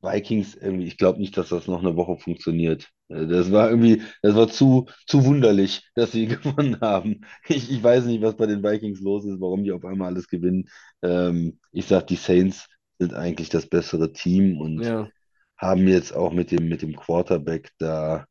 [0.01, 2.89] Vikings, irgendwie, ich glaube nicht, dass das noch eine Woche funktioniert.
[3.09, 7.21] Äh, Das war irgendwie, das war zu, zu wunderlich, dass sie gewonnen haben.
[7.47, 10.27] Ich, ich weiß nicht, was bei den Vikings los ist, warum die auf einmal alles
[10.29, 10.69] gewinnen.
[11.03, 12.67] Ähm, ich sag, die Saints
[12.99, 15.11] sind eigentlich das bessere Team und Ja.
[15.57, 18.25] haben jetzt auch mit dem, mit dem Quarterback da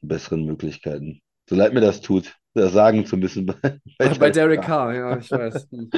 [0.00, 1.20] besseren Möglichkeiten.
[1.48, 4.94] So leid mir das tut, das sagen zu müssen bei, Ach, bei Derek Carr.
[4.94, 5.68] Ja, ich weiß.
[5.70, 5.90] Hm.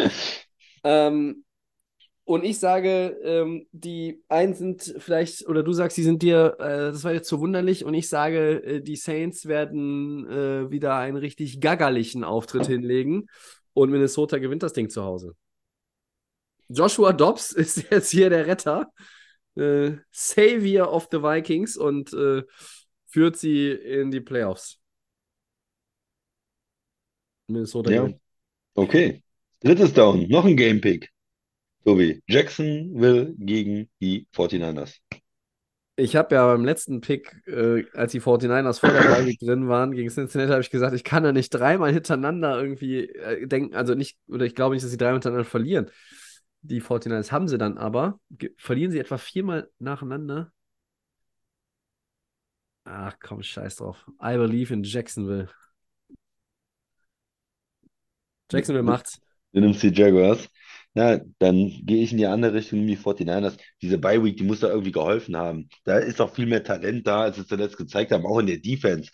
[0.84, 1.44] Ähm,
[2.24, 6.92] und ich sage, ähm, die einen sind vielleicht, oder du sagst, die sind dir, äh,
[6.92, 11.16] das war jetzt zu wunderlich, und ich sage, äh, die Saints werden äh, wieder einen
[11.16, 13.26] richtig gaggerlichen Auftritt hinlegen
[13.74, 15.34] und Minnesota gewinnt das Ding zu Hause.
[16.68, 18.92] Joshua Dobbs ist jetzt hier der Retter,
[19.57, 22.44] äh, Savior of the Vikings und äh,
[23.12, 24.80] führt sie in die Playoffs.
[27.46, 28.08] Minnesota Ja.
[28.74, 29.22] Okay.
[29.60, 31.10] Drittes Down, noch ein Game Pick.
[31.84, 34.98] Tobi, Jacksonville gegen die 49ers.
[35.96, 39.92] Ich habe ja beim letzten Pick, äh, als die 49ers vor der Week drin waren,
[39.92, 43.94] gegen Cincinnati, habe ich gesagt, ich kann da nicht dreimal hintereinander irgendwie äh, denken, also
[43.94, 45.90] nicht, oder ich glaube nicht, dass sie dreimal hintereinander verlieren.
[46.62, 48.20] Die 49ers haben sie dann aber.
[48.56, 50.52] Verlieren sie etwa viermal nacheinander?
[52.84, 54.04] Ach komm, scheiß drauf.
[54.20, 55.48] I believe in Jacksonville.
[58.50, 59.20] Jacksonville macht's.
[59.52, 60.48] Du nimmst die Jaguars.
[60.94, 63.56] na, dann gehe ich in die andere Richtung, wie 49ers.
[63.80, 65.68] Diese Bye-Week, die muss da irgendwie geholfen haben.
[65.84, 68.58] Da ist auch viel mehr Talent da, als sie zuletzt gezeigt haben, auch in der
[68.58, 69.10] Defense.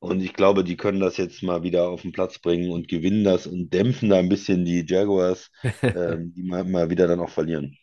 [0.00, 3.22] Und ich glaube, die können das jetzt mal wieder auf den Platz bringen und gewinnen
[3.24, 5.50] das und dämpfen da ein bisschen die Jaguars,
[5.82, 7.76] ähm, die mal, mal wieder dann auch verlieren.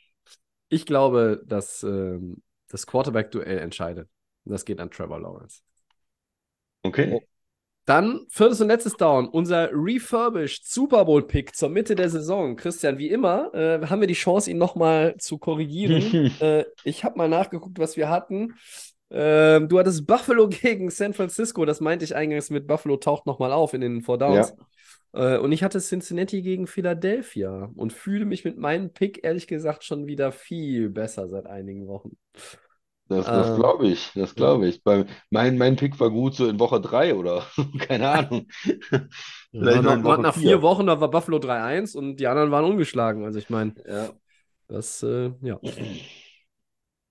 [0.68, 4.10] Ich glaube, dass ähm, das Quarterback-Duell entscheidet.
[4.46, 5.62] Und das geht an Trevor Lawrence.
[6.84, 7.22] Okay.
[7.86, 12.56] Dann viertes und letztes Down, unser refurbished Super Bowl-Pick zur Mitte der Saison.
[12.56, 16.32] Christian, wie immer, äh, haben wir die Chance, ihn nochmal zu korrigieren.
[16.40, 18.54] äh, ich habe mal nachgeguckt, was wir hatten.
[19.10, 23.52] Ähm, du hattest Buffalo gegen San Francisco, das meinte ich eingangs mit Buffalo taucht nochmal
[23.52, 24.54] auf in den Four Downs.
[24.56, 24.66] Ja.
[25.14, 29.84] Äh, und ich hatte Cincinnati gegen Philadelphia und fühle mich mit meinem Pick ehrlich gesagt
[29.84, 32.18] schon wieder viel besser seit einigen Wochen.
[33.10, 34.84] Das, das ähm, glaube ich, das glaube ich.
[34.84, 37.44] Bei, mein, mein Pick war gut so in Woche 3 oder
[37.80, 38.48] keine Ahnung.
[38.52, 40.62] Vielleicht ja, nach, nach vier.
[40.62, 43.26] Wochen, da war Buffalo 3-1 und die anderen waren ungeschlagen.
[43.26, 44.10] Also ich meine, ja.
[44.68, 45.60] das, äh, ja.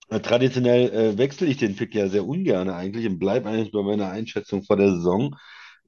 [0.09, 4.09] Traditionell äh, wechsle ich den Pick ja sehr ungern eigentlich und bleibe eigentlich bei meiner
[4.09, 5.35] Einschätzung vor der Saison.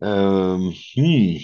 [0.02, 1.40] Ähm, hm,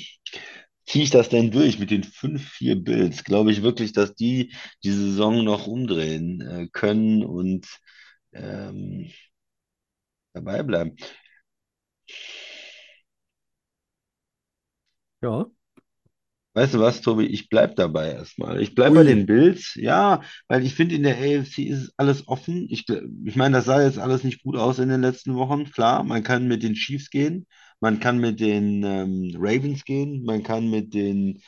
[0.87, 3.25] ziehe ich das denn durch mit den 5-4 Bills?
[3.25, 7.67] Glaube ich wirklich, dass die die Saison noch umdrehen äh, können und
[8.33, 9.11] ähm,
[10.35, 10.97] dabei bleiben?
[15.23, 15.47] Ja.
[16.55, 17.27] Weißt du was, Tobi?
[17.27, 18.63] Ich bleib dabei erstmal.
[18.63, 22.67] Ich bleib bei den Bills, ja, weil ich finde, in der AFC ist alles offen.
[22.71, 22.87] Ich,
[23.27, 25.71] ich meine, das sah jetzt alles nicht gut aus in den letzten Wochen.
[25.71, 27.47] Klar, man kann mit den Chiefs gehen,
[27.81, 31.43] man kann mit den ähm, Ravens gehen, man kann mit den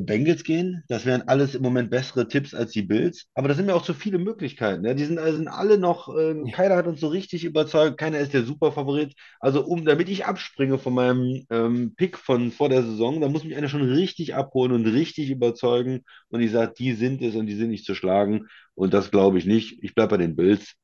[0.00, 0.82] Bengals gehen.
[0.88, 3.26] Das wären alles im Moment bessere Tipps als die Bills.
[3.34, 4.84] Aber das sind ja auch zu viele Möglichkeiten.
[4.84, 4.94] Ja?
[4.94, 8.32] Die sind, also sind alle noch, äh, keiner hat uns so richtig überzeugt, keiner ist
[8.34, 9.14] der Superfavorit.
[9.40, 13.44] Also um, damit ich abspringe von meinem ähm, Pick von vor der Saison, da muss
[13.44, 16.04] mich einer schon richtig abholen und richtig überzeugen.
[16.28, 18.46] Und ich sage, die sind es und die sind nicht zu schlagen.
[18.74, 19.82] Und das glaube ich nicht.
[19.82, 20.74] Ich bleibe bei den Bills.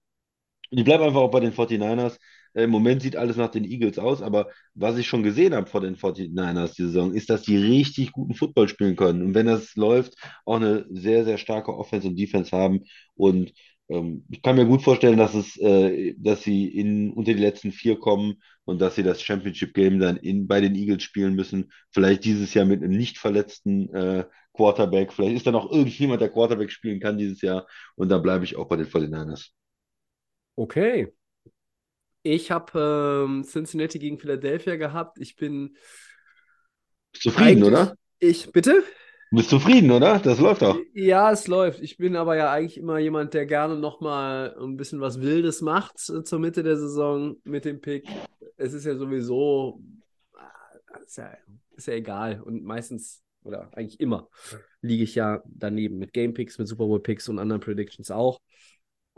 [0.70, 2.16] Und ich bleibe einfach auch bei den 49ers.
[2.54, 5.66] Äh, Im Moment sieht alles nach den Eagles aus, aber was ich schon gesehen habe
[5.68, 9.22] vor den 49ers die Saison, ist, dass die richtig guten Football spielen können.
[9.22, 12.84] Und wenn das läuft, auch eine sehr, sehr starke Offense und Defense haben.
[13.14, 13.52] Und
[13.88, 17.72] ähm, ich kann mir gut vorstellen, dass es, äh, dass sie in, unter die letzten
[17.72, 21.72] vier kommen und dass sie das Championship Game dann in, bei den Eagles spielen müssen.
[21.90, 24.24] Vielleicht dieses Jahr mit einem nicht verletzten äh,
[24.54, 25.12] Quarterback.
[25.12, 27.66] Vielleicht ist da noch irgendjemand, der Quarterback spielen kann dieses Jahr.
[27.96, 29.50] Und da bleibe ich auch bei den 49ers.
[30.56, 31.12] Okay,
[32.22, 35.18] ich habe ähm, Cincinnati gegen Philadelphia gehabt.
[35.18, 35.76] Ich bin
[37.12, 37.94] zufrieden, oder?
[38.18, 38.82] Ich bitte?
[39.30, 40.18] Du bist zufrieden, oder?
[40.18, 40.78] Das läuft doch.
[40.92, 41.80] Ja, es läuft.
[41.80, 45.96] Ich bin aber ja eigentlich immer jemand, der gerne nochmal ein bisschen was Wildes macht
[46.10, 48.08] äh, zur Mitte der Saison mit dem Pick.
[48.56, 49.80] Es ist ja sowieso,
[50.36, 51.32] äh, ist ja,
[51.76, 52.42] ist ja egal.
[52.42, 54.28] Und meistens, oder eigentlich immer,
[54.82, 58.40] liege ich ja daneben mit Game Picks, mit Super Bowl Picks und anderen Predictions auch.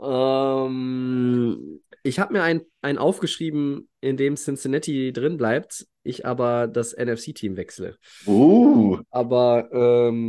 [0.03, 7.55] Ähm, ich habe mir ein, aufgeschrieben, in dem Cincinnati drin bleibt, ich aber das NFC-Team
[7.55, 7.95] wechsle.
[8.27, 8.99] Uh.
[9.09, 10.27] Aber ähm,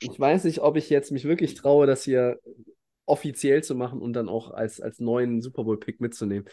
[0.00, 2.40] ich weiß nicht, ob ich jetzt mich wirklich traue, das hier
[3.06, 6.48] offiziell zu machen und dann auch als, als neuen Super Bowl-Pick mitzunehmen.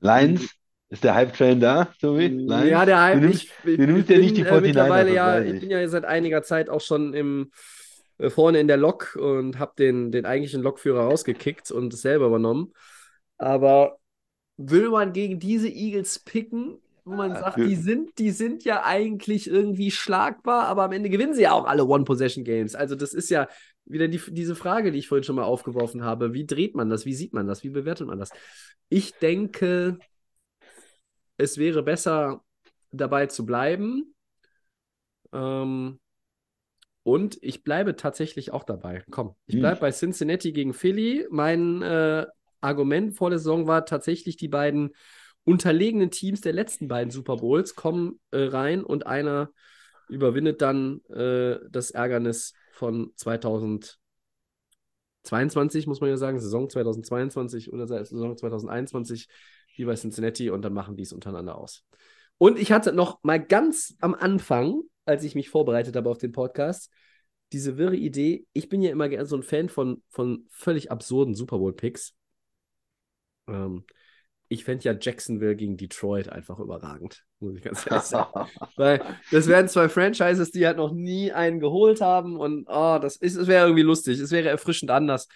[0.00, 0.54] Lions?
[0.90, 2.28] Ist der Hype-Train da, Tobi?
[2.28, 2.70] Lions?
[2.70, 3.20] Ja, der Hype.
[3.20, 5.88] Du nimmst, ich, du nimmst ja nicht die 49 äh, mittlerweile ja, ich bin ja
[5.88, 7.50] seit einiger Zeit auch schon im
[8.28, 12.72] vorne in der Lok und habe den, den eigentlichen Lokführer rausgekickt und es selber übernommen.
[13.38, 13.98] Aber
[14.56, 19.46] will man gegen diese Eagles picken, wo man sagt, die sind, die sind ja eigentlich
[19.46, 22.74] irgendwie schlagbar, aber am Ende gewinnen sie ja auch alle One-Possession-Games.
[22.74, 23.46] Also, das ist ja
[23.84, 26.32] wieder die, diese Frage, die ich vorhin schon mal aufgeworfen habe.
[26.32, 27.04] Wie dreht man das?
[27.04, 27.62] Wie sieht man das?
[27.62, 28.30] Wie bewertet man das?
[28.88, 29.98] Ich denke,
[31.36, 32.42] es wäre besser,
[32.90, 34.14] dabei zu bleiben.
[35.32, 35.98] Ähm,
[37.04, 39.04] und ich bleibe tatsächlich auch dabei.
[39.10, 39.80] Komm, ich bleibe hm.
[39.80, 41.26] bei Cincinnati gegen Philly.
[41.30, 42.26] Mein äh,
[42.62, 44.94] Argument vor der Saison war tatsächlich, die beiden
[45.44, 49.50] unterlegenen Teams der letzten beiden Super Bowls kommen äh, rein und einer
[50.08, 58.36] überwindet dann äh, das Ärgernis von 2022, muss man ja sagen, Saison 2022 oder Saison
[58.36, 59.28] 2021,
[59.76, 61.84] wie bei Cincinnati, und dann machen die es untereinander aus.
[62.38, 66.32] Und ich hatte noch mal ganz am Anfang als ich mich vorbereitet habe auf den
[66.32, 66.90] Podcast,
[67.52, 68.46] diese wirre Idee.
[68.52, 72.14] Ich bin ja immer gerne so ein Fan von, von völlig absurden Super Bowl-Picks.
[73.48, 73.84] Ähm,
[74.48, 78.48] ich fände ja Jacksonville gegen Detroit einfach überragend, muss ich ganz ehrlich sagen.
[78.76, 83.18] Weil das wären zwei Franchises, die halt noch nie einen geholt haben und oh, das,
[83.18, 84.18] das wäre irgendwie lustig.
[84.18, 85.28] Es wäre erfrischend anders.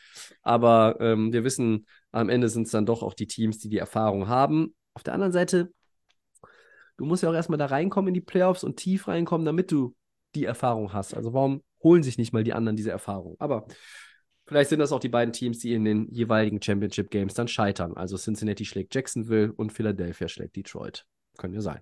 [0.42, 3.78] Aber ähm, wir wissen, am Ende sind es dann doch auch die Teams, die die
[3.78, 4.74] Erfahrung haben.
[4.94, 5.72] Auf der anderen Seite
[6.98, 9.94] du musst ja auch erstmal da reinkommen in die Playoffs und tief reinkommen, damit du
[10.34, 11.14] die Erfahrung hast.
[11.14, 13.36] Also warum holen sich nicht mal die anderen diese Erfahrung.
[13.38, 13.66] Aber
[14.46, 17.96] vielleicht sind das auch die beiden Teams, die in den jeweiligen Championship Games dann scheitern.
[17.96, 21.06] Also Cincinnati schlägt Jacksonville und Philadelphia schlägt Detroit.
[21.36, 21.80] Können ja sein.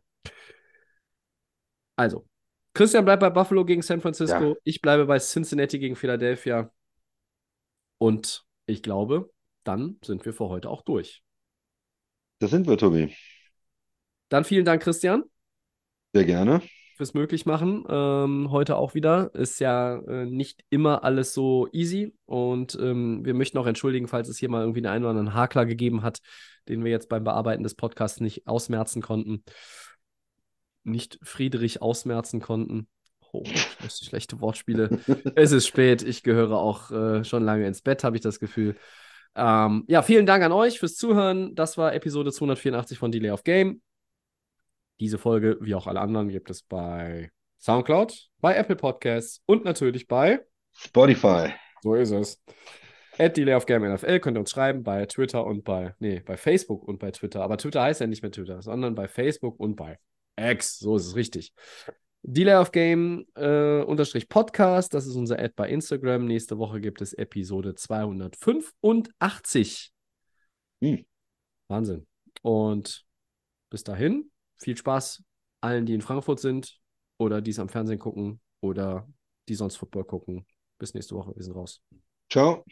[1.96, 2.26] Also,
[2.74, 4.50] Christian bleibt bei Buffalo gegen San Francisco.
[4.50, 4.54] Ja.
[4.64, 6.70] Ich bleibe bei Cincinnati gegen Philadelphia.
[7.98, 9.32] Und ich glaube,
[9.64, 11.22] dann sind wir für heute auch durch.
[12.38, 13.16] Das sind wir, Tobi.
[14.28, 15.24] Dann vielen Dank, Christian.
[16.12, 16.62] Sehr gerne.
[16.96, 17.84] Fürs Möglichmachen.
[17.88, 19.34] Ähm, heute auch wieder.
[19.34, 22.14] Ist ja äh, nicht immer alles so easy.
[22.24, 25.66] Und ähm, wir möchten auch entschuldigen, falls es hier mal irgendwie einen oder anderen Hakler
[25.66, 26.20] gegeben hat,
[26.68, 29.44] den wir jetzt beim Bearbeiten des Podcasts nicht ausmerzen konnten
[30.86, 32.88] nicht Friedrich ausmerzen konnten.
[33.32, 33.44] Oh,
[33.88, 35.00] schlechte Wortspiele.
[35.34, 36.02] es ist spät.
[36.02, 38.76] Ich gehöre auch äh, schon lange ins Bett, habe ich das Gefühl.
[39.34, 41.54] Ähm, ja, vielen Dank an euch fürs Zuhören.
[41.54, 43.82] Das war Episode 284 von Delay of Game.
[45.00, 50.06] Diese Folge, wie auch alle anderen, gibt es bei Soundcloud, bei Apple Podcasts und natürlich
[50.06, 50.40] bei
[50.72, 51.52] Spotify.
[51.82, 52.42] So ist es.
[53.18, 56.36] At Delay of Game NFL könnt ihr uns schreiben bei Twitter und bei, nee, bei
[56.36, 57.42] Facebook und bei Twitter.
[57.42, 59.98] Aber Twitter heißt ja nicht mehr Twitter, sondern bei Facebook und bei
[60.38, 61.54] X, so ist es richtig.
[62.22, 66.26] Delay of Game äh, unterstrich Podcast, das ist unser Ad bei Instagram.
[66.26, 69.92] Nächste Woche gibt es Episode 285.
[70.82, 71.06] Hm.
[71.68, 72.06] Wahnsinn.
[72.42, 73.06] Und
[73.70, 75.22] bis dahin, viel Spaß
[75.60, 76.78] allen, die in Frankfurt sind
[77.18, 79.08] oder die es am Fernsehen gucken oder
[79.48, 80.46] die sonst Football gucken.
[80.78, 81.34] Bis nächste Woche.
[81.34, 81.82] Wir sind raus.
[82.30, 82.64] Ciao.